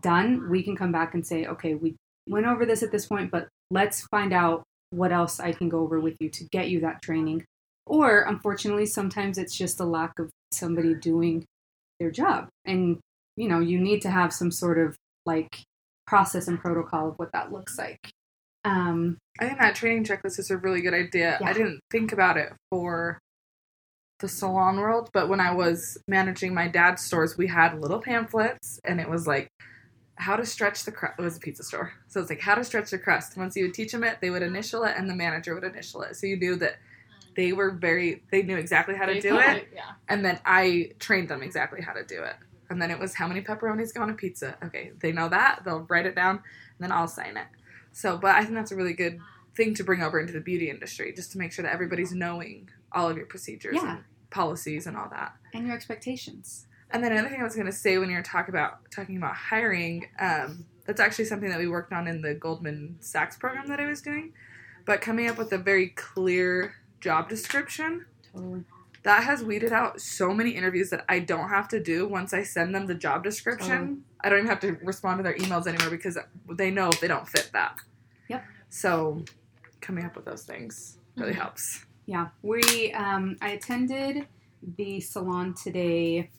[0.00, 1.96] done, we can come back and say, okay, we
[2.28, 5.80] went over this at this point, but let's find out what else I can go
[5.80, 7.44] over with you to get you that training.
[7.86, 11.44] Or unfortunately, sometimes it's just a lack of somebody doing
[12.00, 12.48] their job.
[12.64, 12.98] And,
[13.36, 15.62] you know, you need to have some sort of like
[16.06, 18.10] process and protocol of what that looks like.
[18.64, 21.38] Um, I think that training checklist is a really good idea.
[21.40, 21.48] Yeah.
[21.48, 23.18] I didn't think about it for
[24.18, 28.80] the salon world, but when I was managing my dad's stores, we had little pamphlets,
[28.84, 29.48] and it was like
[30.16, 31.14] how to stretch the crust.
[31.18, 33.36] It was a pizza store, so it's like how to stretch the crust.
[33.36, 36.02] Once you would teach them it, they would initial it, and the manager would initial
[36.02, 36.16] it.
[36.16, 36.76] So you knew that
[37.36, 39.82] they were very, they knew exactly how to They do it, Yeah.
[40.08, 42.36] and then I trained them exactly how to do it.
[42.70, 44.56] And then it was how many pepperonis go on a pizza.
[44.64, 45.60] Okay, they know that.
[45.64, 46.42] They'll write it down, and
[46.80, 47.46] then I'll sign it.
[47.92, 49.18] So, but I think that's a really good
[49.54, 52.68] thing to bring over into the beauty industry, just to make sure that everybody's knowing
[52.92, 53.96] all of your procedures Yeah.
[53.96, 55.34] and policies and all that.
[55.54, 56.66] and your expectations.
[56.90, 59.16] And then another thing I was going to say when you were talk about talking
[59.16, 63.66] about hiring, um, that's actually something that we worked on in the Goldman Sachs program
[63.68, 64.32] that I was doing.
[64.84, 68.64] But coming up with a very clear job description Totally.
[69.02, 72.42] that has weeded out so many interviews that I don't have to do once I
[72.42, 74.04] send them the job description.
[74.22, 76.18] I don't even have to respond to their emails anymore because
[76.50, 77.76] they know if they don't fit that.
[78.28, 78.44] Yep.
[78.70, 79.24] So
[79.80, 81.36] coming up with those things really Mhm.
[81.36, 81.86] helps.
[82.06, 82.92] Yeah, we.
[82.92, 84.26] Um, I attended
[84.76, 86.30] the salon today.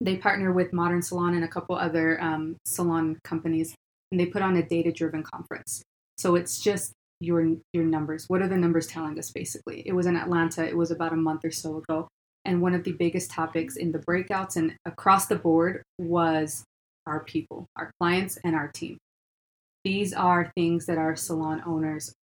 [0.00, 3.74] They partner with Modern Salon and a couple other um, salon companies,
[4.10, 5.82] and they put on a data-driven conference.
[6.18, 8.24] So it's just your your numbers.
[8.28, 9.30] What are the numbers telling us?
[9.30, 10.66] Basically, it was in Atlanta.
[10.66, 12.08] It was about a month or so ago,
[12.44, 16.64] and one of the biggest topics in the breakouts and across the board was
[17.06, 18.98] our people, our clients, and our team.
[19.84, 22.14] These are things that our salon owners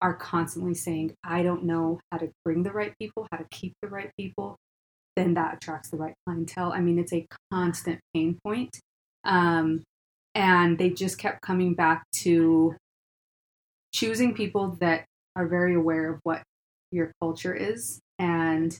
[0.00, 3.74] are constantly saying, I don't know how to bring the right people, how to keep
[3.82, 4.56] the right people,
[5.16, 6.72] then that attracts the right clientele.
[6.72, 8.80] I mean, it's a constant pain point.
[9.24, 9.82] Um,
[10.34, 12.74] and they just kept coming back to
[13.92, 15.04] choosing people that
[15.36, 16.42] are very aware of what
[16.90, 18.76] your culture is and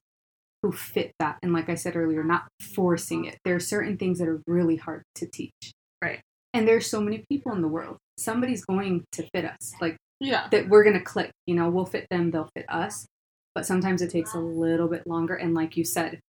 [0.63, 1.39] who fit that.
[1.43, 3.39] And like I said earlier, not forcing it.
[3.45, 5.73] There are certain things that are really hard to teach.
[6.03, 6.21] Right.
[6.55, 7.97] And there's so many people in the world.
[8.19, 9.73] Somebody's going to fit us.
[9.81, 10.49] Like Yeah.
[10.51, 11.31] that we're gonna click.
[11.47, 13.07] You know, we'll fit them, they'll fit us.
[13.55, 15.35] But sometimes it takes a little bit longer.
[15.35, 16.21] And like you said,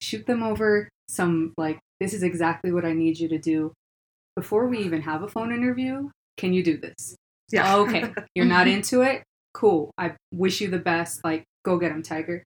[0.00, 3.72] shoot them over some like this is exactly what I need you to do
[4.36, 6.08] before we even have a phone interview.
[6.38, 7.14] Can you do this?
[7.50, 7.74] Yeah.
[7.74, 8.76] Oh, okay, you're not mm-hmm.
[8.76, 9.22] into it.
[9.52, 9.90] Cool.
[9.98, 11.24] I wish you the best.
[11.24, 12.44] Like, go get them, Tiger.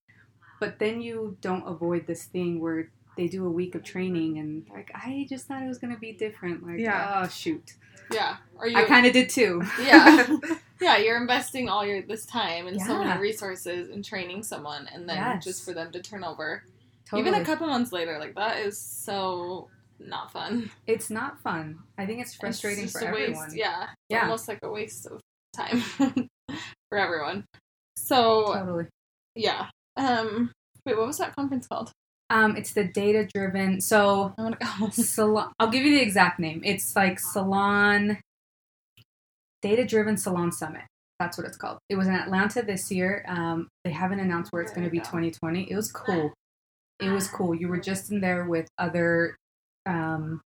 [0.60, 4.66] But then you don't avoid this thing where they do a week of training and
[4.72, 6.66] like I just thought it was gonna be different.
[6.66, 7.22] Like, Yeah.
[7.22, 7.74] oh shoot,
[8.10, 8.36] Yeah.
[8.56, 9.62] Or you I kind of did too.
[9.80, 10.26] Yeah.
[10.80, 15.08] yeah, you're investing all your this time and so many resources in training someone and
[15.08, 15.44] then Yes.
[15.44, 16.64] just for them to turn over.
[17.08, 17.28] Totally.
[17.28, 19.68] Even a couple months later, like that is so
[19.98, 20.70] not fun.
[20.86, 21.78] It's not fun.
[21.98, 23.42] I think it's frustrating It's for everyone.
[23.44, 23.56] Waste.
[23.56, 24.22] Yeah, Yeah.
[24.22, 25.20] almost like a waste of
[25.56, 25.80] time
[26.88, 27.44] for everyone.
[27.96, 28.86] So Totally.
[29.34, 29.68] yeah.
[29.96, 30.50] Um.
[30.86, 31.90] Wait, what was that conference called?
[32.30, 33.80] Um, it's the data driven.
[33.80, 34.88] So I want to go.
[34.90, 35.52] salon.
[35.58, 36.62] I'll give you the exact name.
[36.64, 38.18] It's like Salon
[39.62, 40.82] Data Driven Salon Summit.
[41.18, 41.78] That's what it's called.
[41.88, 43.24] It was in Atlanta this year.
[43.28, 45.70] Um, they haven't announced where it's going to be 2020.
[45.70, 46.32] It was cool.
[47.00, 47.54] It was cool.
[47.54, 49.36] You were just in there with other
[49.86, 50.40] um,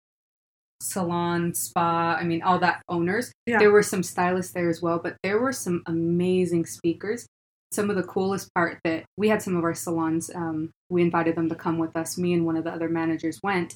[0.82, 2.18] salon, spa.
[2.20, 3.32] I mean, all that owners.
[3.46, 3.60] Yeah.
[3.60, 7.26] There were some stylists there as well, but there were some amazing speakers.
[7.72, 10.32] Some of the coolest part that we had some of our salons.
[10.34, 12.18] Um, we invited them to come with us.
[12.18, 13.76] Me and one of the other managers went,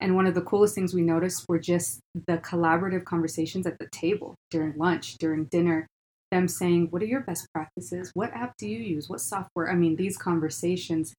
[0.00, 3.88] and one of the coolest things we noticed were just the collaborative conversations at the
[3.92, 5.86] table during lunch, during dinner.
[6.30, 8.10] Them saying, What are your best practices?
[8.14, 9.08] What app do you use?
[9.08, 9.70] What software?
[9.70, 11.12] I mean, these conversations.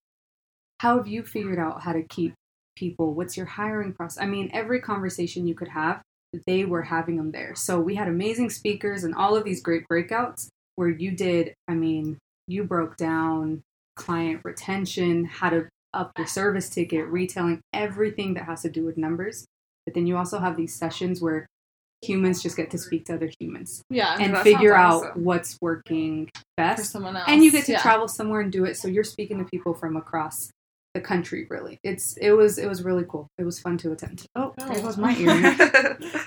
[0.80, 2.34] How have you figured out how to keep
[2.76, 3.14] people?
[3.14, 4.22] What's your hiring process?
[4.22, 6.02] I mean, every conversation you could have,
[6.48, 7.56] they were having them there.
[7.56, 11.74] So we had amazing speakers and all of these great breakouts where you did, I
[11.74, 12.18] mean,
[12.48, 13.62] you broke down
[13.96, 18.98] client retention, how to up your service ticket, retailing, everything that has to do with
[18.98, 19.46] numbers.
[19.86, 21.48] But then you also have these sessions where
[22.02, 25.24] humans just get to speak to other humans Yeah, and figure out awesome.
[25.24, 26.92] what's working for best.
[26.92, 27.26] someone else.
[27.28, 27.82] And you get to yeah.
[27.82, 28.78] travel somewhere and do it.
[28.78, 30.50] So you're speaking to people from across
[30.94, 31.80] the country really.
[31.84, 33.28] It's it was it was really cool.
[33.38, 34.26] It was fun to attend.
[34.36, 34.82] Oh, there Oh.
[34.82, 36.12] goes my earring.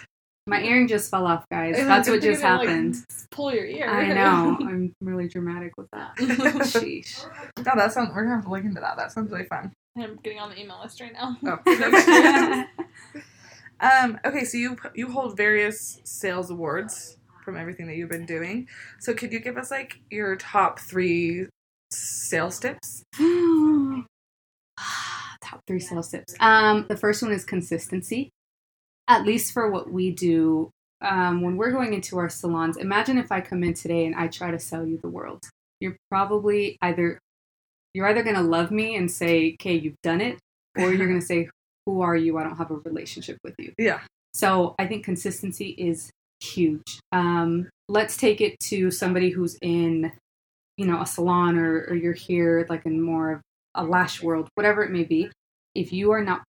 [0.47, 1.75] My earring just fell off, guys.
[1.79, 2.95] It's That's what just thing happened.
[2.97, 3.89] Like, pull your ear.
[3.89, 4.59] I know.
[4.61, 6.15] I'm really dramatic with that.
[6.19, 7.25] Sheesh.
[7.65, 8.11] no, that sounds.
[8.15, 8.99] We're gonna have to look into that.
[8.99, 9.73] That sounds really fun.
[9.97, 11.39] I'm getting on the email list right now.
[11.47, 12.65] Oh.
[13.81, 14.19] um.
[14.27, 18.69] Okay, so you you hold various sales awards from everything that you've been doing.
[19.01, 21.47] So could you give us like your top three
[21.91, 23.03] sales tips?
[25.45, 26.35] Top three sales tips.
[26.41, 28.31] Um, the first one is consistency.
[29.07, 30.71] At least for what we do,
[31.03, 34.29] um, when we're going into our salons, imagine if I come in today and I
[34.29, 35.45] try to sell you the world.
[35.81, 37.19] You're probably either
[37.93, 40.39] you're either gonna love me and say, "Okay, you've done it,"
[40.77, 41.49] or you're gonna say,
[41.87, 42.39] "Who are you?
[42.39, 44.01] I don't have a relationship with you." Yeah.
[44.33, 46.11] So I think consistency is
[46.43, 47.01] huge.
[47.13, 50.13] Um, let's take it to somebody who's in,
[50.77, 53.41] you know, a salon or, or you're here like in more of
[53.75, 55.31] a lash world, whatever it may be.
[55.75, 56.43] If you are not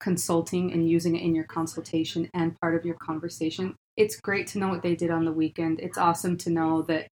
[0.00, 4.58] consulting and using it in your consultation and part of your conversation, it's great to
[4.58, 5.80] know what they did on the weekend.
[5.80, 7.08] It's awesome to know that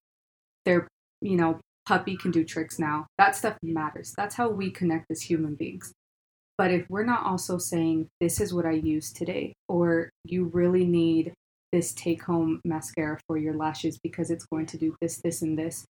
[0.64, 0.89] their,
[1.21, 3.07] you know, puppy can do tricks now.
[3.19, 4.14] That stuff matters.
[4.16, 5.93] That's how we connect as human beings.
[6.57, 10.85] But if we're not also saying, this is what I use today, or you really
[10.85, 11.33] need
[11.73, 15.59] this take home mascara for your lashes because it's going to do this, this, and
[15.59, 15.85] this,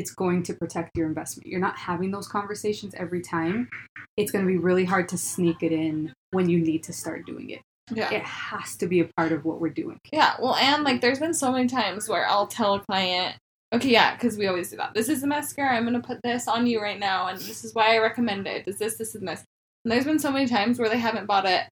[0.00, 1.46] it's going to protect your investment.
[1.46, 3.68] You're not having those conversations every time.
[4.16, 7.26] It's going to be really hard to sneak it in when you need to start
[7.26, 7.60] doing it.
[7.92, 8.10] Yeah.
[8.10, 9.98] It has to be a part of what we're doing.
[10.10, 13.36] Yeah, well, and like there's been so many times where I'll tell a client,
[13.74, 14.94] okay, yeah, because we always do that.
[14.94, 15.76] This is the mascara.
[15.76, 18.46] I'm going to put this on you right now, and this is why I recommend
[18.46, 18.64] it.
[18.64, 19.44] Does this, this, and this.
[19.84, 21.64] And there's been so many times where they haven't bought it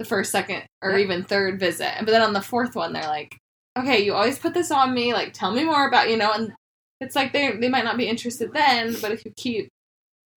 [0.00, 1.04] the first, second, or Yeah.
[1.04, 1.92] even third visit.
[2.00, 3.36] But then on the fourth one, they're like,
[3.78, 5.12] okay, you always put this on me.
[5.12, 6.52] Like, tell me more about, you know, and
[7.00, 9.68] it's like they they might not be interested then, but if you keep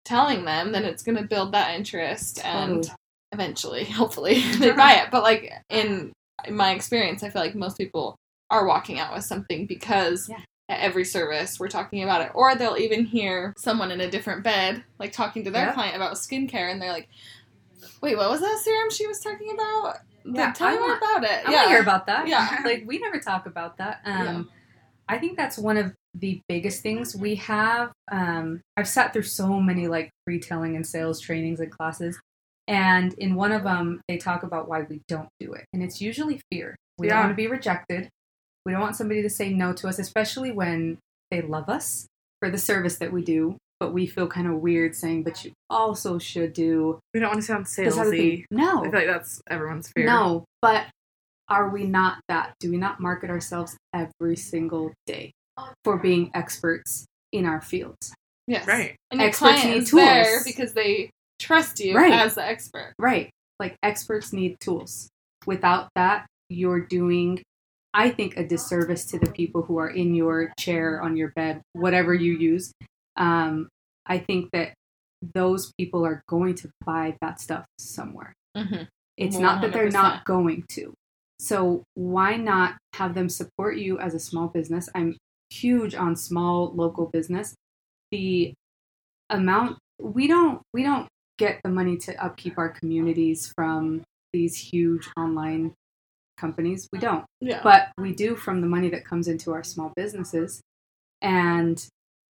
[0.04, 2.96] telling them, then it's going to build that interest and Totally.
[3.32, 5.10] eventually, hopefully, they buy it.
[5.10, 6.12] But like in,
[6.46, 8.16] in my experience, I feel like most people
[8.50, 10.40] are walking out with something because Yeah.
[10.68, 14.42] at every service we're talking about it, or they'll even hear someone in a different
[14.42, 15.72] bed like talking to their Yeah.
[15.74, 17.08] client about skincare, and they're like,
[18.02, 19.82] "Wait, what was that serum she was talking about?
[20.24, 22.06] Like, Yeah, tell me I more want- about it." I yeah, want to hear about
[22.06, 22.26] that.
[22.28, 22.58] Yeah.
[22.64, 24.00] like we never talk about that.
[24.04, 24.50] Um.
[25.08, 27.92] I think that's one of the biggest things we have.
[28.10, 32.18] Um, I've sat through so many like retailing and sales trainings and classes,
[32.66, 36.00] and in one of them they talk about why we don't do it, and it's
[36.00, 36.76] usually fear.
[36.98, 38.08] We don't want to be rejected.
[38.66, 40.98] We don't want somebody to say no to us, especially when
[41.30, 42.06] they love us
[42.40, 43.56] for the service that we do.
[43.78, 47.40] But we feel kind of weird saying, "But you also should do We don't want
[47.40, 48.44] to sound salesy.
[48.50, 50.04] No, I feel like that's everyone's fear.
[50.04, 50.88] no, but
[51.48, 52.52] are we not that?
[52.60, 55.32] Do we not market ourselves every single day
[55.84, 58.14] for being experts in our fields?
[58.46, 58.96] yes, Right.
[59.10, 62.12] And your Experts client need is there because they trust you Right.
[62.12, 62.94] as the expert.
[62.98, 63.30] Right.
[63.60, 65.08] Like experts need tools.
[65.46, 67.42] Without that, you're doing,
[67.94, 71.62] I think, a disservice to the people who are in your chair, on your bed,
[71.74, 72.72] whatever you use.
[73.16, 73.68] Um,
[74.06, 74.74] I think that
[75.34, 78.32] those people are going to buy that stuff somewhere.
[78.56, 78.84] Mm-hmm.
[79.16, 80.92] It's not that they're not going to.
[81.38, 84.88] So why not have them support you as a small business?
[84.94, 85.16] I'm
[85.50, 87.54] huge on small local business.
[88.10, 88.54] The
[89.28, 95.08] amount we don't we don't get the money to upkeep our communities from these huge
[95.16, 95.74] online
[96.38, 96.88] companies.
[96.92, 97.24] We don't.
[97.40, 97.60] Yeah.
[97.62, 100.60] But we do from the money that comes into our small businesses.
[101.22, 101.84] And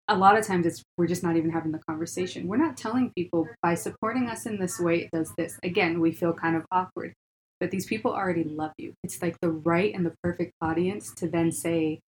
[0.08, 2.48] a lot of times it's we're just not even having the conversation.
[2.48, 5.58] We're not telling people by supporting us in this way it does this.
[5.62, 7.12] Again, we feel kind of awkward.
[7.60, 8.94] But these people already love you.
[9.04, 12.00] It's like the right and the perfect audience to then say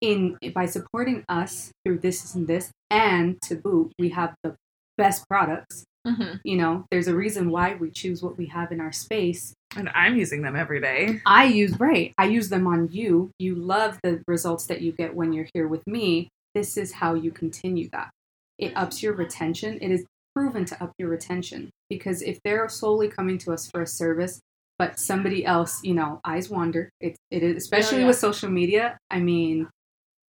[0.00, 4.54] in by supporting us through this and this and to boot we have the
[4.96, 8.80] best products hmm you know there's a reason why we choose what we have in
[8.80, 11.20] our space And I'm using them every day.
[11.26, 12.12] I use right.
[12.18, 13.30] I use them on you.
[13.38, 16.28] You love the results that you get when you're here with me.
[16.56, 18.10] This is how you continue that.
[18.58, 19.78] It ups your retention.
[19.80, 23.82] It is proven to up your retention because if they're solely coming to us for
[23.82, 24.40] a service,
[24.76, 26.90] but somebody else, you know, eyes wander.
[27.00, 28.06] It it is especially Oh, yeah.
[28.08, 28.98] with social media.
[29.08, 29.68] I mean,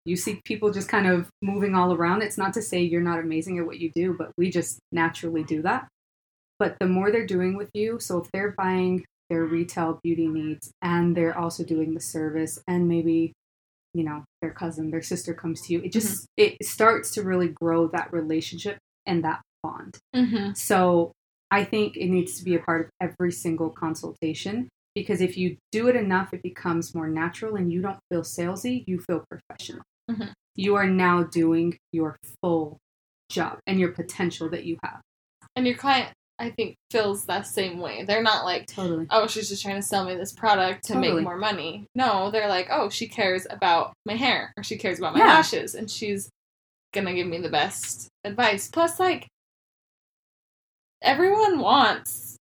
[0.04, 2.22] you see people just kind of moving all around.
[2.22, 5.44] It's not to say you're not amazing at what you do, but we just naturally
[5.44, 5.88] do that.
[6.58, 10.72] But the more they're doing with you, so if they're buying their retail beauty needs
[10.82, 13.32] and they're also doing the service and maybe
[13.94, 17.48] you know their cousin their sister comes to you it just it starts to really
[17.48, 18.76] grow that relationship
[19.06, 21.12] and that bond hmm so
[21.50, 25.56] i think it needs to be a part of every single consultation because if you
[25.72, 29.82] do it enough it becomes more natural and you don't feel salesy you feel professional
[30.10, 30.32] Mhm.
[30.56, 32.78] you are now doing your full
[33.30, 35.00] job and your potential that you have
[35.56, 38.04] And your client, I think, feels that same way.
[38.04, 41.14] They're not like, totally oh, she's just trying to sell me this product to Totally.
[41.16, 41.86] make more money.
[41.94, 45.26] No, they're like, oh, she cares about my hair or she cares about my Yeah.
[45.26, 46.28] lashes and she's
[46.92, 48.68] gonna give me the best advice.
[48.68, 49.26] Plus, like,
[51.02, 52.36] everyone wants,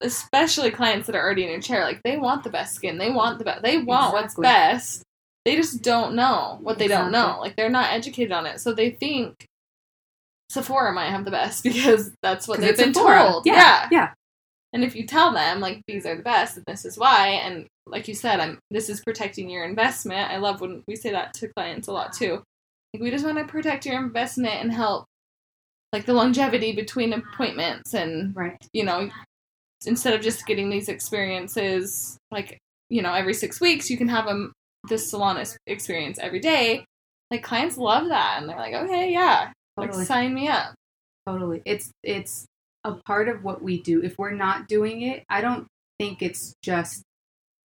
[0.00, 2.98] especially clients that are already in your chair, like, they want the best skin.
[2.98, 5.02] They want the best, they want what's best.
[5.44, 7.38] They just don't know what they don't know.
[7.40, 8.60] Like, they're not educated on it.
[8.60, 9.44] So they think
[10.48, 13.18] Sephora might have the best because that's what they've been Sephora.
[13.18, 13.46] told.
[13.46, 13.88] yeah yeah.
[13.90, 14.12] yeah
[14.72, 17.66] And if you tell them like these are the best and this is why, and
[17.86, 20.30] like you said, I'm this is protecting your investment.
[20.30, 22.42] I love when we say that to clients a lot too.
[22.92, 25.04] Like we just want to protect your investment and help
[25.94, 29.08] like the longevity between appointments and right you know
[29.86, 32.58] instead of just getting these experiences like
[32.90, 34.52] you know every six weeks you can have them
[34.88, 36.84] this salon experience every day
[37.30, 40.74] like clients love that and they're like okay yeah totally like sign me up
[41.26, 41.62] Totally.
[41.64, 42.44] It's it's
[42.84, 44.02] a part of what we do.
[44.02, 45.66] If we're not doing it, I don't
[45.98, 47.02] think it's just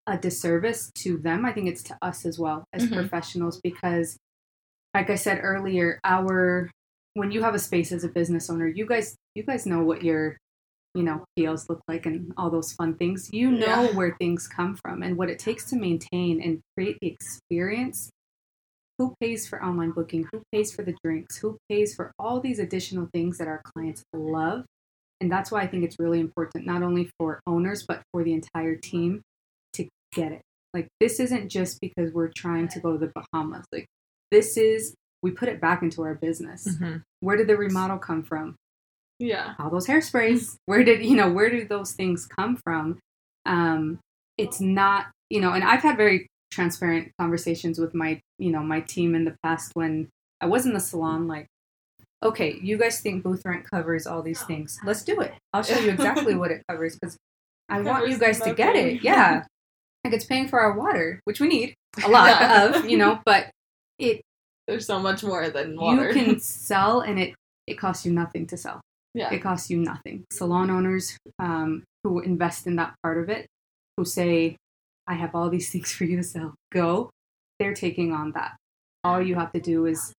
[0.08, 1.46] a disservice to them.
[1.46, 2.94] I think it's to us as well as Mhm.
[2.94, 4.18] professionals because
[4.94, 6.72] like I said earlier, our
[7.16, 10.04] when you have a space as a business owner, you guys you guys know what
[10.04, 10.38] your
[10.96, 13.30] you know PLs look like and all those fun things.
[13.32, 13.96] You know Yeah.
[13.96, 18.10] where things come from and what it takes to maintain and create the experience.
[18.98, 20.28] Who pays for online booking?
[20.32, 21.38] Who pays for the drinks?
[21.38, 24.66] Who pays for all these additional things that our clients love?
[25.22, 28.34] And that's why i think it's really important not only for owners but for the
[28.34, 29.22] entire team
[29.74, 30.42] to get it.
[30.74, 33.66] Like this isn't just because we're trying to go to the bahamas.
[33.72, 33.86] Like
[34.32, 36.66] this is we put it back into our business.
[36.68, 36.98] Mm-hmm.
[37.20, 38.56] Where did the remodel come from
[39.20, 39.54] yeah.
[39.60, 40.56] All those hairsprays.
[40.66, 43.00] Where did you know where did those things come from?
[43.46, 44.00] Um
[44.38, 48.80] it's not you know and i've had very transparent conversations with my you know my
[48.82, 50.08] team in the past when
[50.42, 51.46] i was in the salon like
[52.24, 54.80] okay you guys think booth rent covers all these things.
[54.86, 55.34] Let's do it.
[55.54, 57.18] I'll show you exactly what it covers because
[57.70, 59.04] i want you guys to get it.
[59.04, 59.44] yeah.
[60.04, 62.64] Like it's paying for our water which we need a lot Yeah.
[62.76, 63.52] of you know but
[64.00, 64.22] it
[64.68, 66.08] there's so much more than water.
[66.08, 66.40] you can
[66.70, 67.34] sell and it
[67.68, 68.80] it costs you nothing to sell
[69.14, 70.24] yeah it costs you nothing.
[70.32, 73.48] Salon owners um, who invest in that part of it,
[73.98, 74.56] who say,
[75.08, 77.10] I have all these things for you to sell, go,
[77.60, 78.56] they're taking on that.
[79.04, 80.14] All you have to do is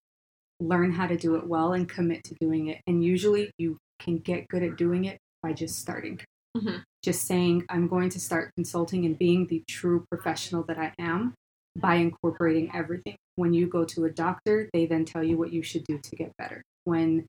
[0.61, 2.81] learn how to do it well and commit to doing it.
[2.87, 6.21] And usually you can get good at doing it by just starting.
[6.57, 6.83] Mhm.
[7.03, 11.35] Just saying, I'm going to start consulting and being the true professional that I am
[11.77, 13.17] by incorporating everything.
[13.37, 16.17] When you go to a doctor, they then tell you what you should do to
[16.17, 16.63] get better.
[16.85, 17.27] When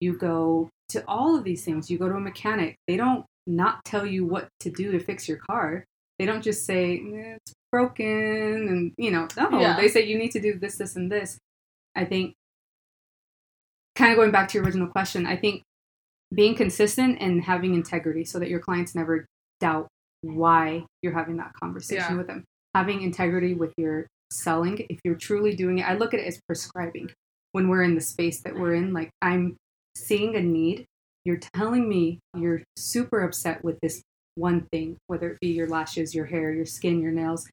[0.00, 3.84] you go to all of these things, you go to a mechanic, they don't not
[3.84, 5.84] tell you what to do to fix your car.
[6.18, 9.76] They don't just say "Eh, it's broken and you know, no, Yeah.
[9.76, 11.38] they say you need to do this, this, and this.
[11.96, 12.34] I think
[13.94, 15.62] kind of going back to your original question, I think
[16.34, 19.26] being consistent and having integrity so that your clients never
[19.60, 19.88] doubt
[20.22, 22.16] why you're having that conversation Yeah.
[22.16, 22.44] with them.
[22.74, 26.40] Having integrity with your selling, if you're truly doing it, I look at it as
[26.46, 27.10] prescribing.
[27.52, 29.56] When we're in the space that we're in, like I'm
[29.96, 30.84] seeing a need,
[31.24, 34.02] you're telling me you're super upset with this
[34.34, 37.48] one thing, whether it be your lashes, your hair, your skin, your nails,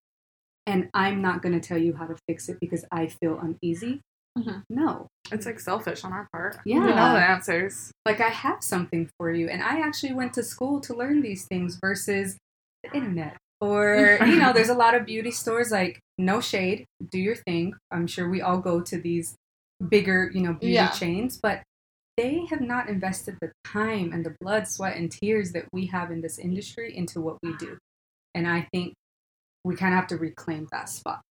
[0.66, 4.02] and I'm not going to tell you how to fix it because I feel uneasy.
[4.38, 4.64] Mhm.
[4.70, 5.08] No.
[5.32, 6.58] It's like selfish on our part.
[6.66, 6.80] Yeah.
[6.80, 7.92] We know the answers.
[8.06, 11.46] Like I have something for you, and I actually went to school to learn these
[11.46, 12.38] things versus
[12.84, 13.38] the internet.
[13.62, 17.74] Or you know, there's a lot of beauty stores like no shade, do your thing.
[17.92, 19.36] I'm sure we all go to these
[19.90, 20.90] bigger, you know, beauty Yeah.
[20.92, 21.62] chains, but
[22.20, 26.12] they have not invested the time and the blood, sweat, and tears that we have
[26.12, 27.78] in this industry into what we do.
[28.36, 28.94] And I think
[29.64, 31.22] we kind of have to reclaim that spot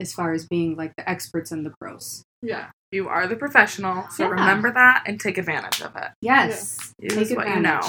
[0.00, 2.22] as far as being like the experts and the pros.
[2.42, 2.70] Yeah.
[2.92, 4.30] You are the professional, so Yeah.
[4.30, 6.10] remember that and take advantage of it.
[6.20, 7.80] Yes, Use what you know.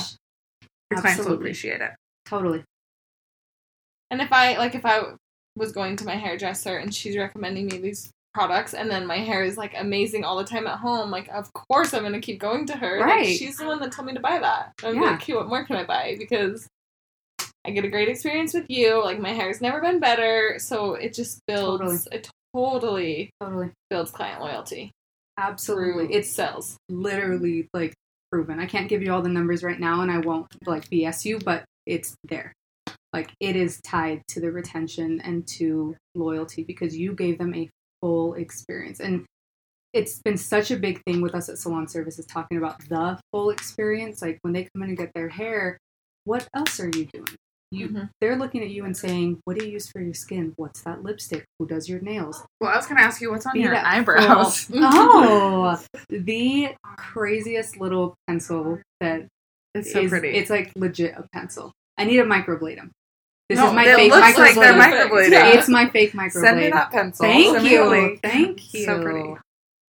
[0.91, 1.35] Your clients will Absolutely.
[1.35, 1.91] appreciate it.
[2.25, 2.63] Totally.
[4.11, 5.01] And if I like if I
[5.57, 9.43] was going to my hairdresser and she's recommending me these products and then my hair
[9.45, 12.65] is like amazing all the time at home, like of course I'm gonna keep going
[12.67, 12.99] to her.
[12.99, 13.37] Like, Right.
[13.37, 14.73] she's the one that told me to buy that.
[14.83, 15.01] I'm Yeah.
[15.11, 16.15] like, okay, what more can I buy?
[16.19, 16.67] Because
[17.65, 19.01] I get a great experience with you.
[19.01, 20.59] Like my hair's never been better.
[20.59, 21.97] So it just builds totally.
[22.11, 23.71] it totally Totally.
[23.89, 24.91] builds client loyalty.
[25.37, 26.13] Absolutely.
[26.13, 27.93] it sells literally like
[28.31, 28.59] proven.
[28.59, 31.39] I can't give you all the numbers right now and I won't like BS you,
[31.39, 32.51] but it's there.
[33.13, 37.69] Like it is tied to the retention and to loyalty because you gave them a
[38.05, 38.99] full experience.
[38.99, 39.25] And
[39.93, 43.49] it's been such a big thing with us at Salon Services talking about the full
[43.49, 44.21] experience.
[44.21, 45.77] Like when they come in and get their hair,
[46.25, 47.27] what else are you doing?
[47.71, 48.09] You Mhm.
[48.21, 50.53] they're looking at you and saying, What do you use for your skin?
[50.57, 51.45] What's that lipstick?
[51.57, 52.45] Who does your nails?
[52.61, 54.69] Well, I was going to ask you what's on Be your eyebrows.
[54.75, 59.25] oh, the craziest little pencil that
[59.73, 60.29] It's so is- pretty.
[60.29, 61.71] It's like legit a pencil.
[61.97, 62.91] I need to microblade them.
[63.49, 65.31] This No, is my it fake looks like they're microbladed.
[65.31, 65.47] Yeah.
[65.53, 66.31] It's my fake microblade.
[66.31, 67.25] Send me that pencil.
[67.25, 68.19] Thank Send you.
[68.23, 68.85] Thank you.
[68.85, 69.35] So pretty.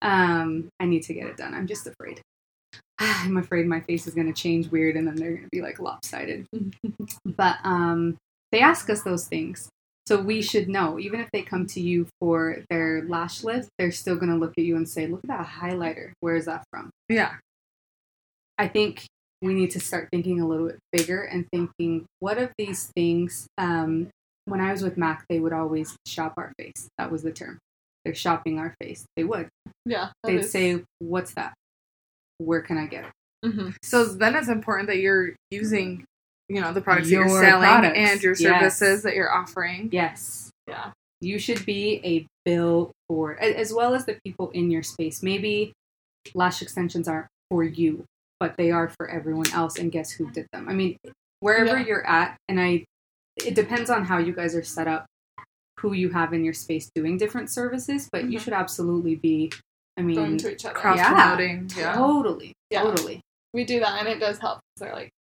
[0.01, 1.55] Um, I need to get it done.
[1.55, 2.21] I'm just afraid.
[2.99, 5.61] I'm afraid my face is going to change weird and then they're going to be
[5.61, 6.47] like lopsided.
[7.25, 8.17] but um,
[8.53, 9.69] they ask us those things.
[10.07, 13.93] So we should know, even if they come to you for their lash lift, they're
[13.93, 16.13] still going to look at you and say, look at that highlighter.
[16.21, 16.91] Where is that from?
[17.09, 17.35] Yeah.
[18.59, 19.05] I think
[19.43, 23.47] we need to start thinking a little bit bigger and thinking, what of these things?
[23.59, 24.09] Um,
[24.47, 26.89] when I was with MAC, they would always shop our face.
[26.99, 27.59] That was the term.
[28.05, 29.05] They're shopping our face.
[29.17, 29.49] They would.
[29.85, 30.11] Yeah.
[30.25, 31.55] They'd is- say, "What's that?
[32.39, 33.13] Where can I get it?"
[33.47, 33.75] Mhm.
[33.83, 36.05] So then it's important that you're using,
[36.49, 37.99] you know, the products that Your you're selling products.
[37.99, 38.79] and your Yes.
[38.79, 39.89] services that you're offering.
[39.93, 40.93] Yes, Yeah.
[41.21, 45.23] you should be a billboard, a- as well as the people in your space.
[45.23, 45.73] Maybe
[46.35, 48.05] lash extensions aren't for you,
[48.43, 49.79] but they are for everyone else.
[49.79, 50.69] And guess who did them?
[50.69, 50.97] I mean,
[51.39, 51.87] wherever Yeah.
[51.87, 52.85] you're at, and I,
[53.37, 55.07] it depends on how you guys are set up,
[55.79, 58.09] who you have in your space doing different services.
[58.11, 58.43] But you Mhm.
[58.43, 59.53] should absolutely be.
[59.97, 60.75] I mean, Going to each other.
[60.75, 61.13] Cross Yeah.
[61.13, 61.71] promoting.
[61.77, 61.95] Yeah.
[61.95, 62.83] totally, Yeah.
[62.83, 63.21] totally.
[63.55, 64.59] We do that and it does help.
[64.79, 65.11] They're like,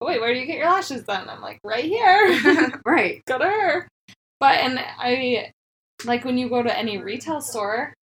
[0.00, 1.28] oh, wait, where do you get your lashes done?
[1.28, 2.24] I'm like, right here.
[2.84, 3.22] Right.
[3.26, 3.88] go to her.
[4.40, 5.52] But and I
[6.04, 7.94] like when you go to any retail store,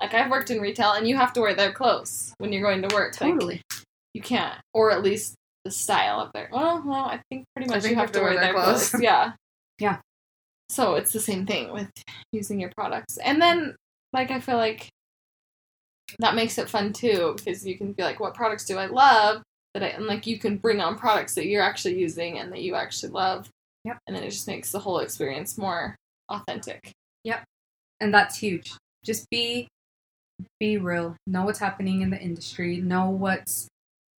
[0.00, 2.82] like I've worked in retail and you have to wear their clothes when you're going
[2.86, 3.18] to work.
[3.20, 3.60] Like, Totally.
[4.14, 5.34] You can't, or at least
[5.64, 6.48] the style of their.
[6.52, 8.94] Well, no, I think pretty much think you have to wear their clothes.
[9.00, 9.32] Yeah.
[9.78, 9.98] Yeah.
[10.68, 11.90] So it's the same thing with
[12.30, 13.74] using your products, and then
[14.12, 14.88] like I feel like
[16.20, 19.42] that makes it fun too because you can be like, what products do I love?
[19.74, 22.62] That I and like you can bring on products that you're actually using and that
[22.62, 23.48] you actually love.
[23.84, 23.98] Yep.
[24.06, 25.96] And then it just makes the whole experience more
[26.28, 26.92] authentic.
[27.24, 27.42] Yep.
[28.00, 28.72] And that's huge
[29.04, 29.68] just be
[30.58, 33.68] be real know what's happening in the industry know what's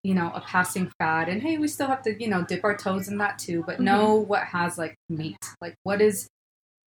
[0.05, 2.77] you know a passing fad and hey we still have to you know dip our
[2.77, 5.37] toes in that too but know what has like meat.
[5.61, 6.29] Like what is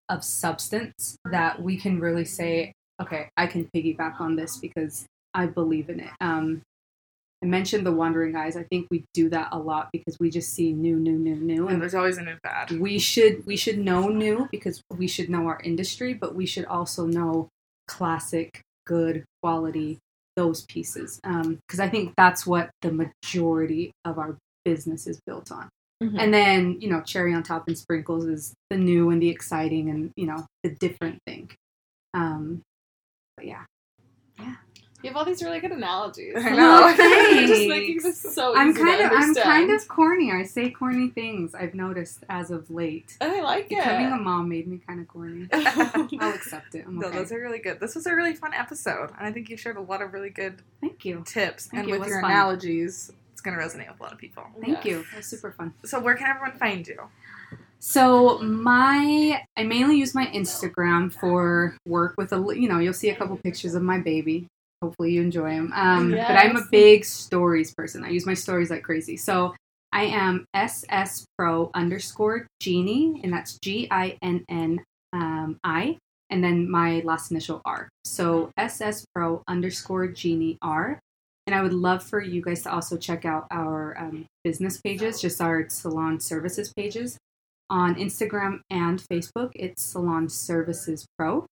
[0.08, 5.46] of substance that we can really say okay i can piggyback on this because i
[5.46, 6.10] believe in it.
[6.20, 6.62] Um
[7.42, 8.56] i mentioned the wandering eyes.
[8.56, 11.62] I think we do that a lot because we just see new new new new
[11.68, 12.70] And and there's always a new fad.
[12.72, 16.64] we should we should know new because we should know our industry but we should
[16.66, 17.48] also know
[17.86, 19.98] classic good quality
[20.36, 25.68] those pieces because i think that's what the majority of our business is built on.
[26.02, 26.16] Mhm.
[26.18, 29.90] and then you know cherry on top and sprinkles is the new and the exciting
[29.90, 31.50] and you know the different thing
[32.14, 32.62] um
[33.36, 33.64] but yeah
[35.04, 36.34] You have all these really good analogies.
[36.36, 36.80] I know.
[36.84, 37.50] Oh, thanks.
[37.50, 40.70] just making this so i'm easy kind to of i'm kind of corny i say
[40.70, 43.76] corny things i've noticed as of late And I like it.
[43.78, 47.32] becoming a mom made me kind of corny i'll accept it i'm No, okay those
[47.32, 47.80] are really good.
[47.80, 50.30] This was a really fun episode, and I think you shared a lot of really
[50.30, 51.66] good thank you tips.
[51.66, 52.30] Thank and you, with your fun.
[52.30, 54.44] analogies, it's going to resonate with a lot of people.
[54.60, 54.86] Thank Yes.
[54.86, 55.00] you.
[55.12, 55.74] It was super fun.
[55.84, 56.98] So, where can everyone find you?
[57.78, 63.10] So my, I mainly use my Instagram for work with a, you know, you'll see
[63.10, 64.46] a couple pictures of my baby.
[64.84, 65.72] Hopefully you enjoy them.
[65.74, 68.04] Um, But I'm a big stories person.
[68.04, 69.16] I use my stories like crazy.
[69.16, 69.54] So
[69.92, 75.58] I am SS Pro underscore Genie, and that's G I N N um,
[76.30, 77.88] and then my last initial R.
[78.04, 81.00] So SS Pro underscore Genie R.
[81.46, 85.20] And I would love for you guys to also check out our um, business pages,
[85.20, 87.16] just our salon services pages.
[87.70, 91.46] On Instagram and Facebook, it's Salon Services Pro.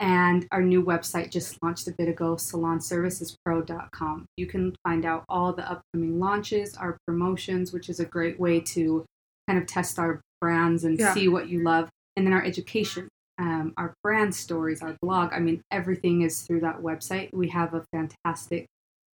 [0.00, 4.26] And our new website just launched a bit ago, salonservicespro.com.
[4.38, 8.60] You can find out all the upcoming launches, our promotions, which is a great way
[8.60, 9.04] to
[9.46, 11.12] kind of test our brands and Yeah.
[11.12, 11.90] see what you love.
[12.16, 15.32] And then our education, um, our brand stories, our blog.
[15.34, 17.32] I mean, everything is through that website.
[17.34, 18.66] We have a fantastic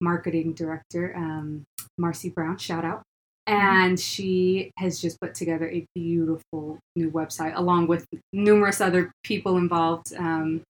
[0.01, 1.63] marketing director, um,
[1.97, 3.01] Marcy Brown, shout out.
[3.47, 9.57] And she has just put together a beautiful new website along with numerous other people
[9.57, 10.13] involved.
[10.15, 10.63] Um,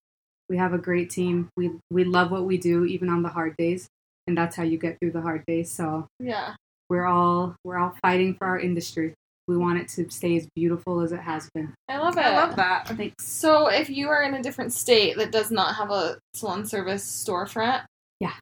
[0.50, 1.50] we have a great team.
[1.58, 3.88] We we love what we do, even on the hard days,
[4.28, 5.72] and that's how you get through the hard days.
[5.72, 6.56] So Yeah.
[6.90, 9.14] we're all we're all fighting for our industry.
[9.48, 11.74] We want it to stay as beautiful as it has been.
[11.88, 12.22] I love it.
[12.26, 12.88] I love that.
[12.88, 13.24] Thanks.
[13.26, 17.04] So, if you are in a different state that does not have a salon service
[17.06, 17.84] storefront,
[18.20, 18.34] Yeah.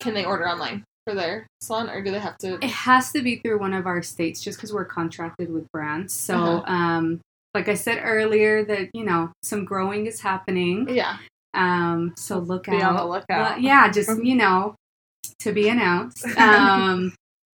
[0.00, 2.56] can they order online for their salon, or do they have to?
[2.62, 6.12] It has to be through one of our states, just because we're contracted with brands.
[6.12, 6.70] So, Uh-huh.
[6.70, 7.20] um,
[7.54, 10.86] like I said earlier, that you know some growing is happening.
[10.90, 11.16] Yeah,
[11.54, 12.82] Um, so look Be out.
[12.92, 13.60] on the lookout.
[13.60, 14.74] Yeah, just you know,
[15.40, 16.26] to be announced.
[16.38, 17.14] Um,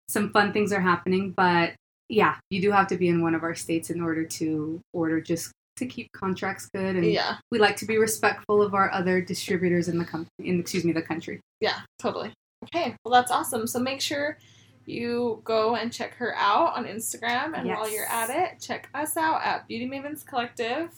[0.09, 1.73] some fun things are happening, but
[2.07, 5.19] yeah, you do have to be in one of our states in order to order,
[5.19, 6.95] just to keep contracts good.
[6.95, 10.59] And yeah, we like to be respectful of our other distributors in the company, in
[10.59, 11.41] excuse me, the country.
[11.59, 12.31] yeah, totally.
[12.63, 13.67] Okay, well that's awesome.
[13.67, 14.37] So make sure
[14.85, 19.17] you go and check her out on Instagram, and while you're at it, check us
[19.17, 20.89] out at Beauty Mavens Collective.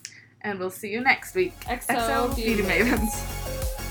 [0.42, 1.54] And we'll see you next week.
[1.62, 3.10] XO, XO Beauty Beauty Mavens.
[3.10, 3.89] Mavens.